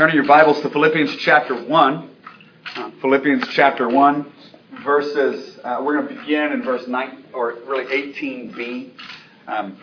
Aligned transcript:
Turning 0.00 0.16
your 0.16 0.24
Bibles 0.24 0.58
to 0.62 0.70
Philippians 0.70 1.14
chapter 1.16 1.54
1. 1.62 2.10
Uh, 2.74 2.90
Philippians 3.02 3.46
chapter 3.48 3.86
1, 3.86 4.32
verses, 4.82 5.58
uh, 5.62 5.82
we're 5.84 6.00
going 6.00 6.08
to 6.08 6.22
begin 6.22 6.52
in 6.52 6.62
verse 6.62 6.88
9, 6.88 7.26
or 7.34 7.58
really 7.66 7.84
18b. 7.84 8.92
Um, 9.46 9.78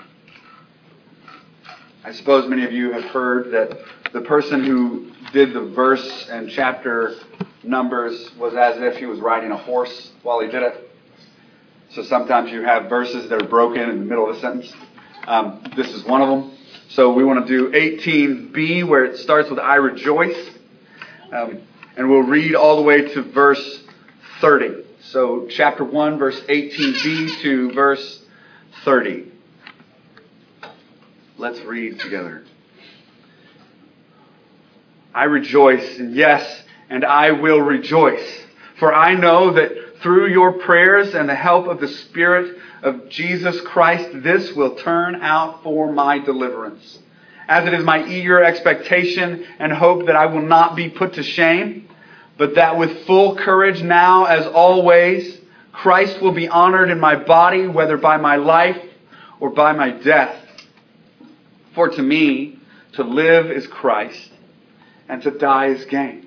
I 2.03 2.13
suppose 2.13 2.49
many 2.49 2.63
of 2.63 2.71
you 2.71 2.93
have 2.93 3.03
heard 3.03 3.51
that 3.51 3.77
the 4.11 4.21
person 4.21 4.63
who 4.63 5.11
did 5.33 5.53
the 5.53 5.61
verse 5.75 6.27
and 6.31 6.49
chapter 6.49 7.13
numbers 7.61 8.31
was 8.39 8.55
as 8.55 8.81
if 8.81 8.97
he 8.97 9.05
was 9.05 9.19
riding 9.19 9.51
a 9.51 9.57
horse 9.57 10.13
while 10.23 10.39
he 10.39 10.47
did 10.47 10.63
it. 10.63 10.89
So 11.91 12.01
sometimes 12.01 12.49
you 12.49 12.63
have 12.63 12.89
verses 12.89 13.29
that 13.29 13.39
are 13.39 13.47
broken 13.47 13.87
in 13.87 13.99
the 13.99 14.05
middle 14.05 14.27
of 14.27 14.35
a 14.35 14.39
sentence. 14.39 14.73
Um, 15.27 15.63
this 15.75 15.93
is 15.93 16.03
one 16.05 16.23
of 16.23 16.29
them. 16.29 16.56
So 16.89 17.11
we 17.11 17.23
want 17.23 17.45
to 17.45 17.57
do 17.57 17.71
18b, 17.71 18.87
where 18.87 19.05
it 19.05 19.17
starts 19.17 19.49
with 19.49 19.59
I 19.59 19.75
rejoice. 19.75 20.37
Um, 21.31 21.61
and 21.97 22.09
we'll 22.09 22.21
read 22.21 22.55
all 22.55 22.77
the 22.77 22.83
way 22.83 23.13
to 23.13 23.21
verse 23.23 23.81
30. 24.39 24.85
So, 25.01 25.47
chapter 25.49 25.83
1, 25.83 26.17
verse 26.17 26.39
18b 26.41 27.41
to 27.41 27.71
verse 27.73 28.23
30. 28.85 29.31
Let's 31.37 31.59
read 31.61 31.99
together. 31.99 32.43
I 35.13 35.25
rejoice, 35.25 35.97
and 35.97 36.15
yes, 36.15 36.63
and 36.89 37.03
I 37.03 37.31
will 37.31 37.61
rejoice. 37.61 38.43
For 38.79 38.93
I 38.93 39.15
know 39.15 39.53
that 39.53 39.86
through 40.01 40.27
your 40.27 40.53
prayers 40.53 41.15
and 41.15 41.27
the 41.27 41.35
help 41.35 41.67
of 41.67 41.79
the 41.79 41.87
Spirit 41.87 42.57
of 42.83 43.09
Jesus 43.09 43.59
Christ, 43.61 44.09
this 44.23 44.53
will 44.53 44.75
turn 44.75 45.21
out 45.21 45.63
for 45.63 45.91
my 45.91 46.19
deliverance. 46.19 46.99
As 47.47 47.65
it 47.65 47.73
is 47.73 47.83
my 47.83 48.05
eager 48.07 48.43
expectation 48.43 49.45
and 49.59 49.71
hope 49.71 50.05
that 50.07 50.15
I 50.15 50.27
will 50.27 50.41
not 50.41 50.75
be 50.75 50.89
put 50.89 51.13
to 51.13 51.23
shame, 51.23 51.89
but 52.37 52.55
that 52.55 52.77
with 52.77 53.05
full 53.05 53.35
courage 53.37 53.81
now, 53.81 54.25
as 54.25 54.45
always, 54.45 55.39
Christ 55.71 56.21
will 56.21 56.33
be 56.33 56.47
honored 56.47 56.89
in 56.89 56.99
my 56.99 57.15
body, 57.15 57.67
whether 57.67 57.97
by 57.97 58.17
my 58.17 58.35
life 58.35 58.81
or 59.39 59.49
by 59.49 59.73
my 59.73 59.91
death. 59.91 60.35
For 61.73 61.89
to 61.89 62.01
me, 62.01 62.59
to 62.93 63.03
live 63.03 63.51
is 63.51 63.67
Christ, 63.67 64.31
and 65.07 65.21
to 65.23 65.31
die 65.31 65.67
is 65.67 65.85
gain. 65.85 66.26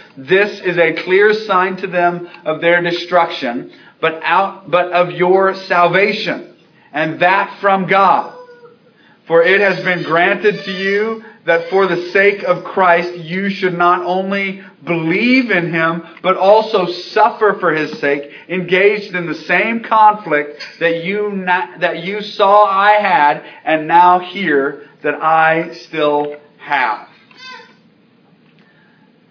This 0.17 0.59
is 0.59 0.77
a 0.77 0.93
clear 1.03 1.33
sign 1.33 1.77
to 1.77 1.87
them 1.87 2.29
of 2.45 2.61
their 2.61 2.81
destruction, 2.81 3.71
but 3.99 4.21
out, 4.23 4.69
but 4.69 4.91
of 4.91 5.11
your 5.11 5.55
salvation, 5.55 6.55
and 6.91 7.19
that 7.21 7.59
from 7.61 7.87
God. 7.87 8.37
For 9.27 9.43
it 9.43 9.61
has 9.61 9.81
been 9.83 10.03
granted 10.03 10.65
to 10.65 10.71
you 10.71 11.23
that 11.45 11.69
for 11.69 11.87
the 11.87 12.09
sake 12.11 12.43
of 12.43 12.63
Christ 12.63 13.15
you 13.15 13.49
should 13.49 13.77
not 13.77 14.03
only 14.05 14.63
believe 14.83 15.51
in 15.51 15.71
him, 15.71 16.03
but 16.21 16.37
also 16.37 16.87
suffer 16.87 17.57
for 17.59 17.71
his 17.71 17.97
sake, 17.99 18.31
engaged 18.49 19.15
in 19.15 19.27
the 19.27 19.35
same 19.35 19.83
conflict 19.83 20.61
that 20.79 21.03
you, 21.03 21.31
na- 21.31 21.77
that 21.77 22.03
you 22.03 22.21
saw 22.21 22.65
I 22.65 22.93
had 22.93 23.43
and 23.63 23.87
now 23.87 24.19
hear 24.19 24.87
that 25.01 25.15
I 25.15 25.73
still 25.75 26.35
have. 26.57 27.07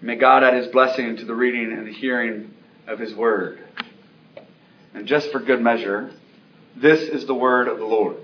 May 0.03 0.15
God 0.15 0.43
add 0.43 0.55
his 0.55 0.67
blessing 0.67 1.15
to 1.17 1.25
the 1.25 1.35
reading 1.35 1.71
and 1.77 1.85
the 1.85 1.93
hearing 1.93 2.51
of 2.87 2.97
his 2.97 3.13
word. 3.13 3.59
And 4.95 5.05
just 5.05 5.31
for 5.31 5.39
good 5.39 5.61
measure, 5.61 6.11
this 6.75 7.01
is 7.01 7.27
the 7.27 7.35
word 7.35 7.67
of 7.67 7.77
the 7.77 7.85
Lord. 7.85 8.17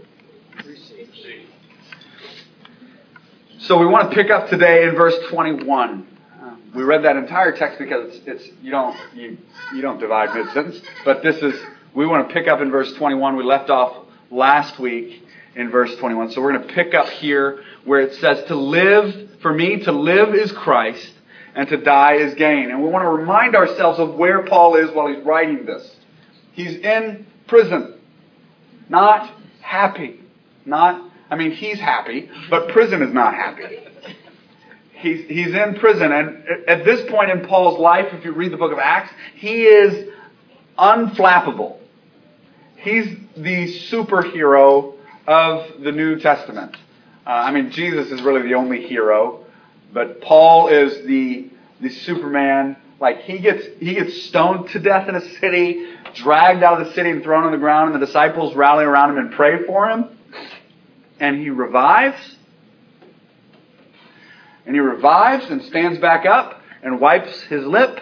So 3.59 3.77
we 3.77 3.85
want 3.85 4.09
to 4.09 4.15
pick 4.15 4.31
up 4.31 4.49
today 4.49 4.87
in 4.87 4.95
verse 4.95 5.15
21. 5.29 6.07
Um, 6.41 6.71
we 6.73 6.83
read 6.83 7.03
that 7.03 7.15
entire 7.15 7.55
text 7.55 7.77
because 7.77 8.15
it's, 8.15 8.27
it's 8.27 8.57
you 8.61 8.71
don't 8.71 8.97
you, 9.13 9.37
you 9.75 9.81
don't 9.81 9.99
divide 9.99 10.33
mid 10.33 10.51
sentence, 10.53 10.81
but 11.05 11.21
this 11.21 11.37
is 11.43 11.59
we 11.93 12.07
want 12.07 12.27
to 12.27 12.33
pick 12.33 12.47
up 12.47 12.61
in 12.61 12.71
verse 12.71 12.93
21. 12.93 13.35
We 13.35 13.43
left 13.43 13.69
off 13.69 14.05
last 14.31 14.79
week 14.79 15.23
in 15.55 15.69
verse 15.69 15.95
21. 15.97 16.31
So 16.31 16.41
we're 16.41 16.53
going 16.53 16.67
to 16.67 16.73
pick 16.73 16.93
up 16.93 17.09
here 17.09 17.63
where 17.83 17.99
it 17.99 18.13
says 18.15 18.45
to 18.47 18.55
live 18.55 19.41
for 19.41 19.53
me 19.53 19.79
to 19.81 19.91
live 19.91 20.33
is 20.33 20.51
Christ 20.51 21.11
and 21.57 21.67
to 21.67 21.77
die 21.77 22.13
is 22.13 22.35
gain. 22.35 22.71
And 22.71 22.81
we 22.81 22.87
want 22.87 23.03
to 23.03 23.09
remind 23.09 23.55
ourselves 23.55 23.99
of 23.99 24.15
where 24.15 24.43
Paul 24.43 24.75
is 24.75 24.89
while 24.91 25.07
he's 25.13 25.25
writing 25.25 25.65
this. 25.65 25.93
He's 26.53 26.77
in 26.77 27.25
prison, 27.47 27.99
not 28.89 29.29
happy, 29.61 30.21
not 30.65 31.07
I 31.29 31.35
mean, 31.35 31.51
he's 31.51 31.79
happy, 31.79 32.29
but 32.49 32.69
prison 32.69 33.01
is 33.01 33.13
not 33.13 33.33
happy. 33.33 33.79
He's, 34.93 35.27
he's 35.27 35.53
in 35.53 35.75
prison, 35.75 36.11
and 36.11 36.43
at 36.67 36.83
this 36.83 37.07
point 37.09 37.29
in 37.29 37.45
Paul's 37.45 37.79
life, 37.79 38.07
if 38.13 38.25
you 38.25 38.31
read 38.31 38.51
the 38.51 38.57
book 38.57 38.71
of 38.71 38.79
Acts, 38.79 39.11
he 39.35 39.63
is 39.63 40.09
unflappable. 40.79 41.77
He's 42.77 43.15
the 43.35 43.67
superhero 43.91 44.95
of 45.27 45.83
the 45.83 45.91
New 45.91 46.19
Testament. 46.19 46.75
Uh, 47.25 47.29
I 47.29 47.51
mean, 47.51 47.71
Jesus 47.71 48.09
is 48.11 48.21
really 48.21 48.41
the 48.47 48.55
only 48.55 48.87
hero, 48.87 49.45
but 49.93 50.21
Paul 50.21 50.69
is 50.69 51.05
the 51.05 51.49
the 51.81 51.89
Superman. 51.89 52.77
Like 52.99 53.21
he 53.21 53.37
gets 53.39 53.65
he 53.79 53.93
gets 53.93 54.23
stoned 54.23 54.69
to 54.69 54.79
death 54.79 55.07
in 55.07 55.15
a 55.15 55.21
city, 55.39 55.85
dragged 56.15 56.63
out 56.63 56.81
of 56.81 56.87
the 56.87 56.93
city 56.93 57.11
and 57.11 57.23
thrown 57.23 57.43
on 57.43 57.51
the 57.51 57.57
ground, 57.57 57.93
and 57.93 58.01
the 58.01 58.05
disciples 58.05 58.55
rally 58.55 58.85
around 58.85 59.11
him 59.11 59.17
and 59.17 59.31
pray 59.33 59.65
for 59.65 59.89
him 59.89 60.17
and 61.19 61.39
he 61.39 61.49
revives. 61.49 62.35
And 64.65 64.75
he 64.75 64.79
revives 64.79 65.45
and 65.49 65.63
stands 65.63 65.99
back 65.99 66.25
up 66.25 66.61
and 66.83 66.99
wipes 66.99 67.41
his 67.43 67.65
lip. 67.65 67.99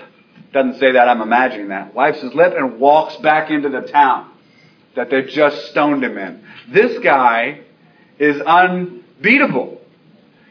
Doesn't 0.51 0.79
say 0.79 0.93
that, 0.93 1.07
I'm 1.07 1.21
imagining 1.21 1.67
that. 1.69 1.93
Wipes 1.93 2.21
his 2.21 2.33
lip 2.33 2.53
and 2.57 2.79
walks 2.79 3.15
back 3.17 3.51
into 3.51 3.69
the 3.69 3.81
town 3.81 4.31
that 4.95 5.09
they've 5.09 5.27
just 5.27 5.69
stoned 5.69 6.03
him 6.03 6.17
in. 6.17 6.43
This 6.69 6.99
guy 6.99 7.61
is 8.17 8.41
unbeatable. 8.41 9.81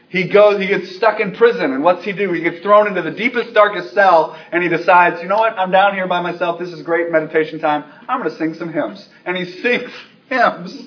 He 0.09 0.25
goes, 0.25 0.61
he 0.61 0.67
gets 0.67 0.95
stuck 0.95 1.19
in 1.19 1.33
prison, 1.33 1.73
and 1.73 1.83
what's 1.83 2.03
he 2.03 2.13
do? 2.13 2.31
He 2.31 2.41
gets 2.41 2.61
thrown 2.61 2.87
into 2.87 3.01
the 3.01 3.11
deepest, 3.11 3.53
darkest 3.53 3.93
cell, 3.93 4.37
and 4.51 4.61
he 4.61 4.69
decides, 4.69 5.21
you 5.21 5.27
know 5.27 5.37
what, 5.37 5.57
I'm 5.57 5.71
down 5.71 5.93
here 5.93 6.07
by 6.07 6.21
myself, 6.21 6.59
this 6.59 6.71
is 6.71 6.81
great 6.83 7.11
meditation 7.11 7.59
time, 7.59 7.83
I'm 8.07 8.19
going 8.19 8.31
to 8.31 8.37
sing 8.37 8.53
some 8.53 8.71
hymns. 8.71 9.07
And 9.25 9.35
he 9.35 9.45
sings 9.61 9.91
hymns 10.29 10.77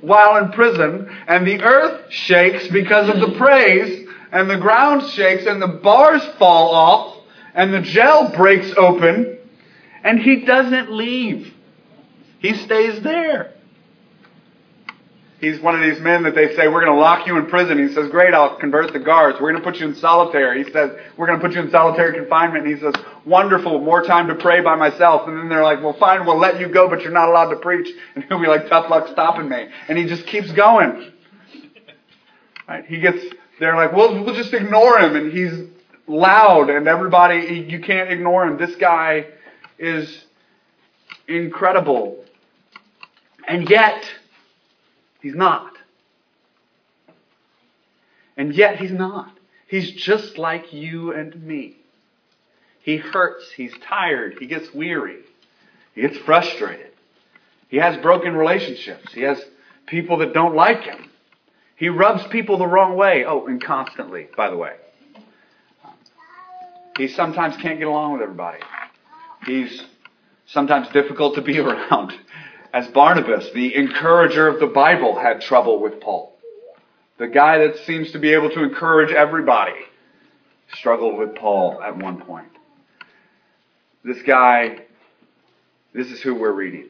while 0.00 0.36
in 0.36 0.50
prison, 0.52 1.08
and 1.26 1.46
the 1.46 1.62
earth 1.62 2.12
shakes 2.12 2.68
because 2.68 3.08
of 3.08 3.20
the 3.20 3.36
praise, 3.38 4.08
and 4.32 4.50
the 4.50 4.58
ground 4.58 5.08
shakes, 5.10 5.46
and 5.46 5.62
the 5.62 5.68
bars 5.68 6.24
fall 6.38 6.74
off, 6.74 7.16
and 7.54 7.72
the 7.72 7.80
jail 7.80 8.32
breaks 8.36 8.72
open, 8.76 9.38
and 10.02 10.18
he 10.18 10.44
doesn't 10.44 10.92
leave. 10.92 11.54
He 12.40 12.54
stays 12.54 13.02
there. 13.02 13.53
He's 15.44 15.60
one 15.60 15.74
of 15.74 15.82
these 15.82 16.00
men 16.00 16.22
that 16.22 16.34
they 16.34 16.56
say, 16.56 16.68
We're 16.68 16.82
going 16.82 16.94
to 16.94 17.00
lock 17.00 17.26
you 17.26 17.36
in 17.36 17.46
prison. 17.46 17.76
He 17.86 17.92
says, 17.92 18.10
Great, 18.10 18.32
I'll 18.32 18.56
convert 18.56 18.94
the 18.94 18.98
guards. 18.98 19.38
We're 19.38 19.52
going 19.52 19.62
to 19.62 19.70
put 19.70 19.78
you 19.78 19.86
in 19.86 19.94
solitary. 19.94 20.64
He 20.64 20.72
says, 20.72 20.92
We're 21.18 21.26
going 21.26 21.38
to 21.38 21.46
put 21.46 21.54
you 21.54 21.60
in 21.60 21.70
solitary 21.70 22.18
confinement. 22.18 22.66
And 22.66 22.74
he 22.74 22.80
says, 22.80 22.94
Wonderful, 23.26 23.78
more 23.80 24.02
time 24.02 24.28
to 24.28 24.34
pray 24.34 24.62
by 24.62 24.74
myself. 24.74 25.28
And 25.28 25.38
then 25.38 25.50
they're 25.50 25.62
like, 25.62 25.82
Well, 25.82 25.92
fine, 25.98 26.24
we'll 26.24 26.38
let 26.38 26.58
you 26.58 26.68
go, 26.68 26.88
but 26.88 27.02
you're 27.02 27.12
not 27.12 27.28
allowed 27.28 27.50
to 27.50 27.56
preach. 27.56 27.88
And 28.14 28.24
he'll 28.24 28.40
be 28.40 28.46
like, 28.46 28.68
Tough 28.68 28.88
luck 28.88 29.08
stopping 29.08 29.48
me. 29.48 29.68
And 29.88 29.98
he 29.98 30.06
just 30.06 30.26
keeps 30.26 30.50
going. 30.52 31.12
Right? 32.66 32.86
He 32.86 32.98
gets, 33.00 33.22
they're 33.60 33.76
like, 33.76 33.92
Well, 33.92 34.24
we'll 34.24 34.34
just 34.34 34.54
ignore 34.54 34.98
him. 34.98 35.14
And 35.14 35.30
he's 35.30 35.68
loud 36.06 36.70
and 36.70 36.88
everybody, 36.88 37.66
you 37.68 37.80
can't 37.80 38.10
ignore 38.10 38.46
him. 38.46 38.56
This 38.56 38.76
guy 38.76 39.26
is 39.78 40.24
incredible. 41.28 42.24
And 43.46 43.68
yet, 43.68 44.04
he's 45.24 45.34
not. 45.34 45.72
And 48.36 48.54
yet, 48.54 48.76
he's 48.76 48.92
not. 48.92 49.32
He's 49.66 49.90
just 49.92 50.38
like 50.38 50.72
you 50.72 51.12
and 51.12 51.42
me. 51.42 51.76
He 52.82 52.98
hurts. 52.98 53.50
He's 53.56 53.72
tired. 53.88 54.36
He 54.38 54.46
gets 54.46 54.72
weary. 54.74 55.20
He 55.94 56.02
gets 56.02 56.18
frustrated. 56.18 56.90
He 57.68 57.78
has 57.78 57.96
broken 58.02 58.36
relationships. 58.36 59.12
He 59.14 59.22
has 59.22 59.42
people 59.86 60.18
that 60.18 60.34
don't 60.34 60.54
like 60.54 60.82
him. 60.82 61.10
He 61.76 61.88
rubs 61.88 62.24
people 62.28 62.58
the 62.58 62.66
wrong 62.66 62.96
way. 62.96 63.24
Oh, 63.24 63.46
and 63.46 63.62
constantly, 63.62 64.28
by 64.36 64.50
the 64.50 64.56
way. 64.56 64.76
He 66.98 67.08
sometimes 67.08 67.56
can't 67.56 67.78
get 67.78 67.88
along 67.88 68.12
with 68.12 68.22
everybody. 68.22 68.58
He's 69.46 69.84
sometimes 70.46 70.88
difficult 70.88 71.36
to 71.36 71.42
be 71.42 71.58
around. 71.60 72.12
As 72.74 72.88
Barnabas, 72.88 73.52
the 73.52 73.72
encourager 73.76 74.48
of 74.48 74.58
the 74.58 74.66
Bible, 74.66 75.16
had 75.16 75.40
trouble 75.42 75.78
with 75.78 76.00
Paul. 76.00 76.36
The 77.18 77.28
guy 77.28 77.58
that 77.58 77.76
seems 77.86 78.10
to 78.10 78.18
be 78.18 78.34
able 78.34 78.50
to 78.50 78.64
encourage 78.64 79.12
everybody 79.12 79.76
struggled 80.72 81.16
with 81.16 81.36
Paul 81.36 81.80
at 81.80 81.96
one 81.96 82.20
point. 82.22 82.48
This 84.02 84.20
guy, 84.22 84.80
this 85.92 86.10
is 86.10 86.20
who 86.20 86.34
we're 86.34 86.50
reading. 86.50 86.88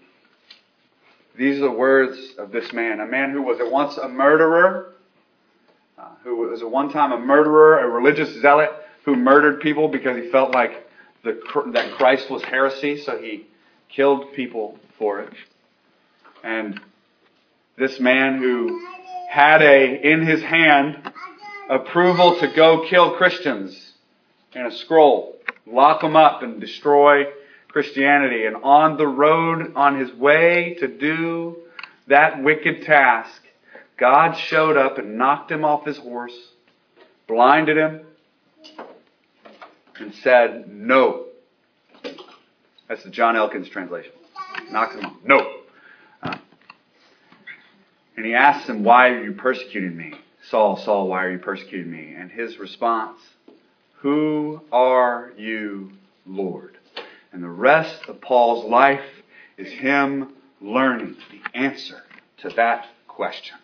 These 1.37 1.59
are 1.59 1.65
the 1.65 1.71
words 1.71 2.19
of 2.39 2.51
this 2.51 2.73
man, 2.73 3.01
a 3.01 3.07
man 3.07 3.33
who 3.33 3.43
was 3.43 3.61
at 3.61 3.71
once 3.71 3.99
a 3.99 4.09
murderer, 4.09 4.95
uh, 5.99 6.09
who 6.23 6.37
was 6.37 6.63
at 6.63 6.71
one 6.71 6.91
time 6.91 7.13
a 7.13 7.19
murderer, 7.19 7.81
a 7.81 7.89
religious 7.91 8.41
zealot 8.41 8.71
who 9.05 9.17
murdered 9.17 9.61
people 9.61 9.89
because 9.89 10.17
he 10.17 10.31
felt 10.31 10.55
like 10.55 10.89
the, 11.25 11.39
that 11.75 11.93
Christ 11.99 12.31
was 12.31 12.43
heresy, 12.43 12.97
so 12.97 13.19
he 13.19 13.47
killed 13.91 14.33
people 14.33 14.79
for 14.99 15.21
it. 15.21 15.35
And 16.45 16.79
this 17.79 17.99
man 17.99 18.39
who 18.39 18.87
had 19.31 19.63
a 19.63 20.13
in 20.13 20.27
his 20.27 20.43
hand 20.43 21.11
approval 21.71 22.39
to 22.39 22.49
go 22.49 22.87
kill 22.87 23.17
Christians 23.17 23.93
in 24.53 24.67
a 24.67 24.71
scroll, 24.71 25.37
lock 25.67 26.03
them 26.03 26.17
up 26.17 26.43
and 26.43 26.61
destroy 26.61 27.25
Christianity. 27.69 28.45
And 28.45 28.57
on 28.57 28.99
the 28.99 29.07
road, 29.07 29.73
on 29.75 29.99
his 29.99 30.13
way 30.13 30.77
to 30.81 30.87
do 30.87 31.57
that 32.09 32.43
wicked 32.43 32.83
task, 32.83 33.43
God 33.97 34.35
showed 34.35 34.77
up 34.77 34.99
and 34.99 35.17
knocked 35.17 35.51
him 35.51 35.65
off 35.65 35.87
his 35.87 35.97
horse, 35.97 36.37
blinded 37.27 37.79
him, 37.79 38.01
and 39.99 40.15
said, 40.17 40.69
No. 40.69 41.25
That's 42.87 43.03
the 43.03 43.11
John 43.11 43.35
Elkins 43.35 43.69
translation. 43.71 44.13
Knocks 44.71 44.95
him 44.95 45.07
off. 45.07 45.17
No. 45.25 45.54
And 48.17 48.25
he 48.25 48.35
asks 48.35 48.69
him, 48.69 48.85
Why 48.85 49.09
are 49.09 49.25
you 49.25 49.33
persecuting 49.33 49.97
me? 49.97 50.15
Saul, 50.51 50.77
Saul, 50.77 51.09
why 51.09 51.25
are 51.25 51.33
you 51.33 51.39
persecuting 51.39 51.91
me? 51.91 52.15
And 52.17 52.31
his 52.31 52.59
response, 52.59 53.19
Who 54.01 54.61
are 54.71 55.33
you, 55.37 55.93
Lord? 56.27 56.77
And 57.33 57.43
the 57.43 57.49
rest 57.49 58.05
of 58.09 58.21
Paul's 58.21 58.65
life 58.65 59.05
is 59.57 59.73
him 59.73 60.33
learning 60.61 61.17
the 61.31 61.59
answer 61.59 62.03
to 62.39 62.51
that 62.51 62.87
question. 63.09 63.57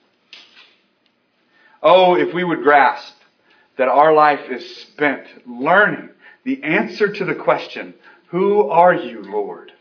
Oh, 1.83 2.17
if 2.17 2.35
we 2.35 2.45
would 2.45 2.63
grasp 2.63 3.15
that 3.79 3.89
our 3.89 4.13
life 4.13 4.51
is 4.51 4.77
spent 4.77 5.27
learning 5.47 6.11
the 6.45 6.63
answer 6.63 7.13
to 7.13 7.25
the 7.25 7.35
question, 7.35 7.95
Who 8.29 8.69
are 8.69 8.95
you, 8.95 9.23
Lord? 9.23 9.73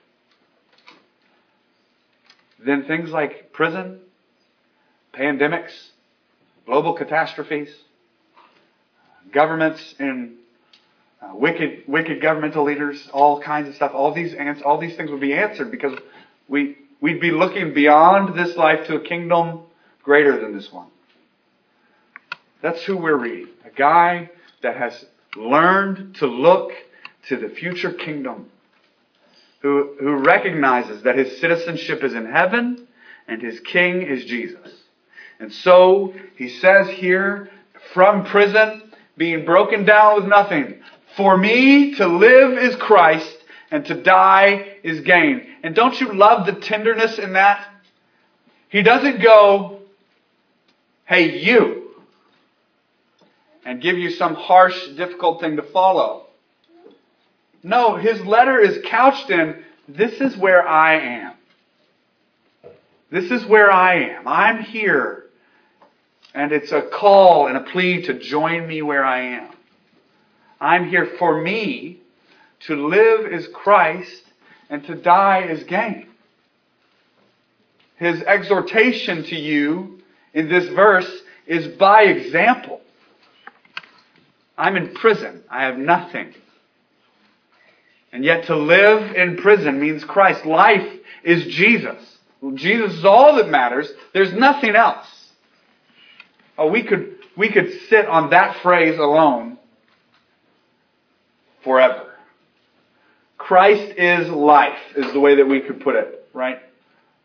Then 2.63 2.86
things 2.86 3.10
like 3.10 3.51
prison, 3.54 4.01
pandemics, 5.13 5.71
global 6.65 6.94
catastrophes, 6.94 7.69
governments 9.31 9.95
and 10.00 10.35
uh, 11.21 11.31
wicked, 11.33 11.83
wicked 11.88 12.21
governmental 12.21 12.63
leaders, 12.63 13.09
all 13.11 13.41
kinds 13.41 13.67
of 13.67 13.75
stuff. 13.75 13.91
All 13.94 14.13
these, 14.13 14.33
all 14.63 14.77
these 14.77 14.95
things 14.95 15.11
would 15.11 15.19
be 15.19 15.33
answered 15.33 15.71
because 15.71 15.97
we, 16.47 16.77
we'd 17.01 17.19
be 17.19 17.31
looking 17.31 17.73
beyond 17.73 18.38
this 18.38 18.56
life 18.56 18.88
to 18.88 18.95
a 18.95 19.01
kingdom 19.01 19.61
greater 20.03 20.39
than 20.39 20.56
this 20.56 20.71
one. 20.71 20.88
That's 22.61 22.83
who 22.83 22.97
we're 22.97 23.17
reading. 23.17 23.50
A 23.65 23.69
guy 23.69 24.29
that 24.61 24.77
has 24.77 25.06
learned 25.35 26.15
to 26.15 26.27
look 26.27 26.71
to 27.27 27.38
the 27.38 27.50
future 27.50 27.94
kingdom, 27.94 28.50
who, 29.61 29.95
who 30.00 30.15
recognizes 30.15 31.03
that 31.03 31.17
his 31.17 31.39
citizenship 31.39 32.03
is 32.03 32.13
in 32.13 32.25
heaven 32.25 32.88
and 33.27 33.41
his 33.41 33.59
king 33.59 34.01
is 34.01 34.25
Jesus. 34.25 34.79
And 35.39 35.53
so 35.53 36.13
he 36.36 36.50
says 36.50 36.89
here, 36.89 37.50
from 37.94 38.25
prison, 38.25 38.91
being 39.18 39.45
broken 39.45 39.86
down 39.86 40.15
with 40.15 40.25
nothing, 40.25 40.81
for 41.15 41.38
me 41.38 41.95
to 41.95 42.07
live 42.07 42.57
is 42.57 42.75
Christ 42.75 43.38
and 43.71 43.86
to 43.86 44.01
die 44.01 44.77
is 44.83 45.01
gain. 45.01 45.47
And 45.63 45.75
don't 45.75 46.00
you 46.00 46.13
love 46.13 46.45
the 46.45 46.53
tenderness 46.53 47.19
in 47.19 47.33
that? 47.33 47.65
He 48.69 48.81
doesn't 48.81 49.21
go, 49.21 49.80
hey, 51.06 51.39
you, 51.39 51.89
and 53.65 53.81
give 53.81 53.97
you 53.97 54.12
some 54.12 54.35
harsh, 54.35 54.89
difficult 54.89 55.42
thing 55.42 55.56
to 55.56 55.63
follow. 55.63 56.27
No, 57.63 57.97
his 57.97 58.21
letter 58.21 58.59
is 58.59 58.80
couched 58.85 59.30
in, 59.30 59.63
this 59.88 60.21
is 60.21 60.38
where 60.38 60.68
I 60.68 61.00
am. 61.00 61.33
This 63.12 63.31
is 63.31 63.45
where 63.45 63.71
I 63.71 63.95
am. 63.95 64.27
I'm 64.27 64.63
here. 64.63 65.25
And 66.34 66.52
it's 66.52 66.72
a 66.72 66.81
call 66.81 67.48
and 67.48 67.58
a 67.58 67.62
plea 67.62 68.04
to 68.04 68.14
join 68.14 68.68
me 68.68 68.81
where 68.81 69.04
I 69.04 69.22
am. 69.22 69.50
I'm 70.62 70.90
here 70.90 71.06
for 71.18 71.42
me. 71.42 71.98
To 72.62 72.88
live 72.88 73.26
is 73.31 73.48
Christ, 73.54 74.24
and 74.70 74.84
to 74.86 74.96
die 74.96 75.44
is 75.44 75.64
gain. 75.64 76.08
His 77.96 78.22
exhortation 78.24 79.24
to 79.24 79.36
you 79.36 80.02
in 80.34 80.50
this 80.50 80.68
verse 80.70 81.10
is 81.48 81.68
by 81.78 82.04
example. 82.04 82.81
I'm 84.58 84.76
in 84.76 84.94
prison. 84.94 85.44
I 85.50 85.64
have 85.64 85.78
nothing. 85.78 86.34
And 88.12 88.24
yet 88.24 88.46
to 88.46 88.56
live 88.56 89.16
in 89.16 89.38
prison 89.38 89.80
means 89.80 90.04
Christ. 90.04 90.45
Life 90.45 90.88
is 91.24 91.45
Jesus. 91.45 92.18
Jesus 92.56 92.94
is 92.94 93.06
all 93.06 93.36
that 93.36 93.50
matters. 93.50 93.90
There's 94.14 94.33
nothing 94.33 94.76
else. 94.76 95.07
Oh, 96.59 96.68
we 96.68 96.83
could, 96.83 97.16
we 97.37 97.49
could 97.49 97.71
sit 97.89 98.06
on 98.06 98.31
that 98.31 98.61
phrase 98.61 98.99
alone 98.99 99.57
forever. 101.63 102.06
Christ 103.37 103.94
is 103.97 104.28
life, 104.30 104.78
is 104.97 105.13
the 105.13 105.21
way 105.21 105.35
that 105.37 105.47
we 105.47 105.61
could 105.61 105.80
put 105.80 105.95
it, 105.95 106.28
right? 106.33 106.59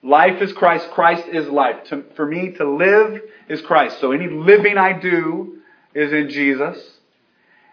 Life 0.05 0.41
is 0.41 0.53
Christ. 0.53 0.89
Christ 0.93 1.27
is 1.27 1.49
life. 1.49 1.85
To, 1.89 2.05
for 2.15 2.27
me, 2.27 2.53
to 2.53 2.65
live 2.65 3.23
is 3.49 3.61
Christ. 3.63 4.01
So 4.01 4.13
any 4.13 4.29
living 4.29 4.79
I 4.79 4.93
do 4.93 5.59
is 5.95 6.13
in 6.13 6.31
Jesus. 6.31 6.79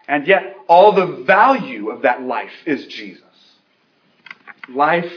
And 0.08 0.26
yet, 0.26 0.56
all 0.66 0.92
the 0.92 1.22
value 1.24 1.90
of 1.90 2.02
that 2.02 2.22
life 2.22 2.50
is 2.66 2.86
Jesus. 2.86 3.22
Life 4.68 5.12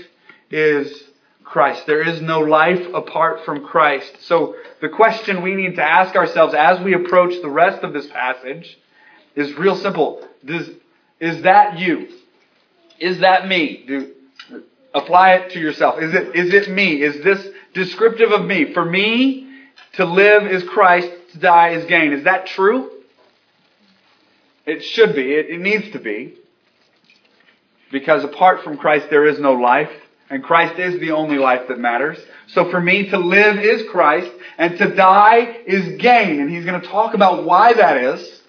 is 0.52 1.06
Christ. 1.46 1.86
There 1.86 2.02
is 2.02 2.22
no 2.22 2.40
life 2.40 2.86
apart 2.94 3.46
from 3.46 3.66
Christ. 3.66 4.18
So, 4.22 4.56
the 4.82 4.90
question 4.90 5.42
we 5.42 5.56
need 5.56 5.76
to 5.76 5.84
ask 5.84 6.16
ourselves 6.16 6.54
as 6.54 6.80
we 6.82 6.94
approach 6.94 7.42
the 7.42 7.50
rest 7.50 7.84
of 7.84 7.94
this 7.94 8.08
passage 8.08 8.78
is 9.36 9.54
real 9.54 9.76
simple. 9.76 10.28
Does, 10.44 10.70
is 11.20 11.44
that 11.44 11.80
you? 11.80 12.10
Is 13.00 13.20
that 13.20 13.48
me? 13.48 13.84
Do, 13.88 14.14
apply 14.94 15.36
it 15.36 15.52
to 15.52 15.60
yourself. 15.60 16.02
Is 16.02 16.14
it, 16.14 16.36
is 16.36 16.54
it 16.54 16.70
me? 16.70 17.02
Is 17.02 17.24
this 17.24 17.46
descriptive 17.74 18.32
of 18.32 18.46
me? 18.46 18.74
For 18.74 18.84
me, 18.84 19.48
to 19.94 20.06
live 20.06 20.48
is 20.48 20.64
Christ, 20.64 21.10
to 21.34 21.40
die 21.40 21.70
is 21.70 21.86
gain. 21.86 22.12
Is 22.12 22.24
that 22.24 22.48
true? 22.48 22.92
It 24.66 24.84
should 24.84 25.16
be. 25.16 25.34
It, 25.34 25.50
it 25.50 25.60
needs 25.60 25.92
to 25.92 26.00
be. 26.00 26.36
Because 27.92 28.24
apart 28.24 28.64
from 28.64 28.78
Christ, 28.78 29.08
there 29.10 29.26
is 29.26 29.40
no 29.40 29.54
life. 29.54 29.92
And 30.30 30.44
Christ 30.44 30.80
is 30.80 31.00
the 31.00 31.12
only 31.12 31.38
life 31.38 31.68
that 31.68 31.78
matters. 31.78 32.18
So 32.48 32.70
for 32.72 32.82
me, 32.82 33.10
to 33.10 33.18
live 33.18 33.60
is 33.60 33.88
Christ, 33.90 34.32
and 34.58 34.78
to 34.78 34.96
die 34.96 35.58
is 35.68 36.02
gain. 36.02 36.40
And 36.40 36.50
he's 36.50 36.66
going 36.66 36.82
to 36.82 36.88
talk 36.88 37.14
about 37.14 37.46
why 37.46 37.74
that 37.74 37.98
is, 37.98 38.42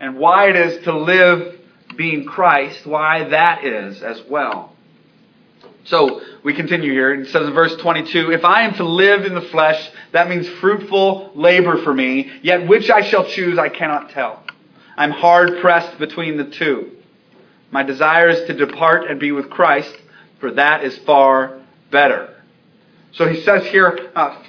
and 0.00 0.18
why 0.18 0.48
it 0.48 0.56
is 0.56 0.84
to 0.84 0.96
live 0.96 1.60
being 1.96 2.24
Christ, 2.24 2.86
why 2.86 3.28
that 3.28 3.64
is 3.64 4.02
as 4.02 4.22
well. 4.28 4.74
So 5.84 6.20
we 6.44 6.54
continue 6.54 6.92
here. 6.92 7.14
It 7.14 7.28
says 7.28 7.46
in 7.46 7.54
verse 7.54 7.74
22 7.76 8.32
If 8.32 8.44
I 8.44 8.62
am 8.62 8.74
to 8.74 8.84
live 8.84 9.24
in 9.24 9.34
the 9.34 9.40
flesh, 9.40 9.90
that 10.12 10.28
means 10.28 10.48
fruitful 10.48 11.32
labor 11.34 11.82
for 11.82 11.94
me, 11.94 12.30
yet 12.42 12.68
which 12.68 12.90
I 12.90 13.02
shall 13.02 13.26
choose, 13.26 13.58
I 13.58 13.68
cannot 13.68 14.10
tell. 14.10 14.42
I'm 14.96 15.12
hard 15.12 15.60
pressed 15.60 15.98
between 15.98 16.36
the 16.36 16.44
two. 16.44 16.92
My 17.70 17.82
desire 17.82 18.28
is 18.28 18.46
to 18.46 18.54
depart 18.54 19.10
and 19.10 19.20
be 19.20 19.32
with 19.32 19.50
Christ, 19.50 19.94
for 20.40 20.52
that 20.52 20.84
is 20.84 20.96
far 20.98 21.60
better. 21.90 22.34
So 23.12 23.28
he 23.28 23.42
says 23.42 23.66
here, 23.66 24.10
uh, 24.14 24.42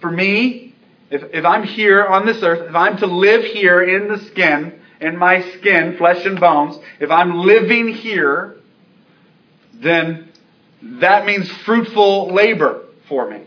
for 0.00 0.10
me, 0.10 0.74
if, 1.10 1.22
if 1.32 1.44
I'm 1.44 1.64
here 1.64 2.04
on 2.04 2.26
this 2.26 2.42
earth, 2.42 2.68
if 2.68 2.74
I'm 2.74 2.96
to 2.98 3.06
live 3.06 3.44
here 3.44 3.82
in 3.82 4.08
the 4.08 4.18
skin, 4.26 4.80
in 5.00 5.16
my 5.16 5.42
skin, 5.58 5.96
flesh 5.96 6.24
and 6.26 6.38
bones, 6.38 6.78
if 7.00 7.10
I'm 7.10 7.40
living 7.40 7.88
here, 7.88 8.56
then 9.74 10.28
that 10.82 11.26
means 11.26 11.50
fruitful 11.64 12.32
labor 12.32 12.84
for 13.08 13.28
me. 13.28 13.42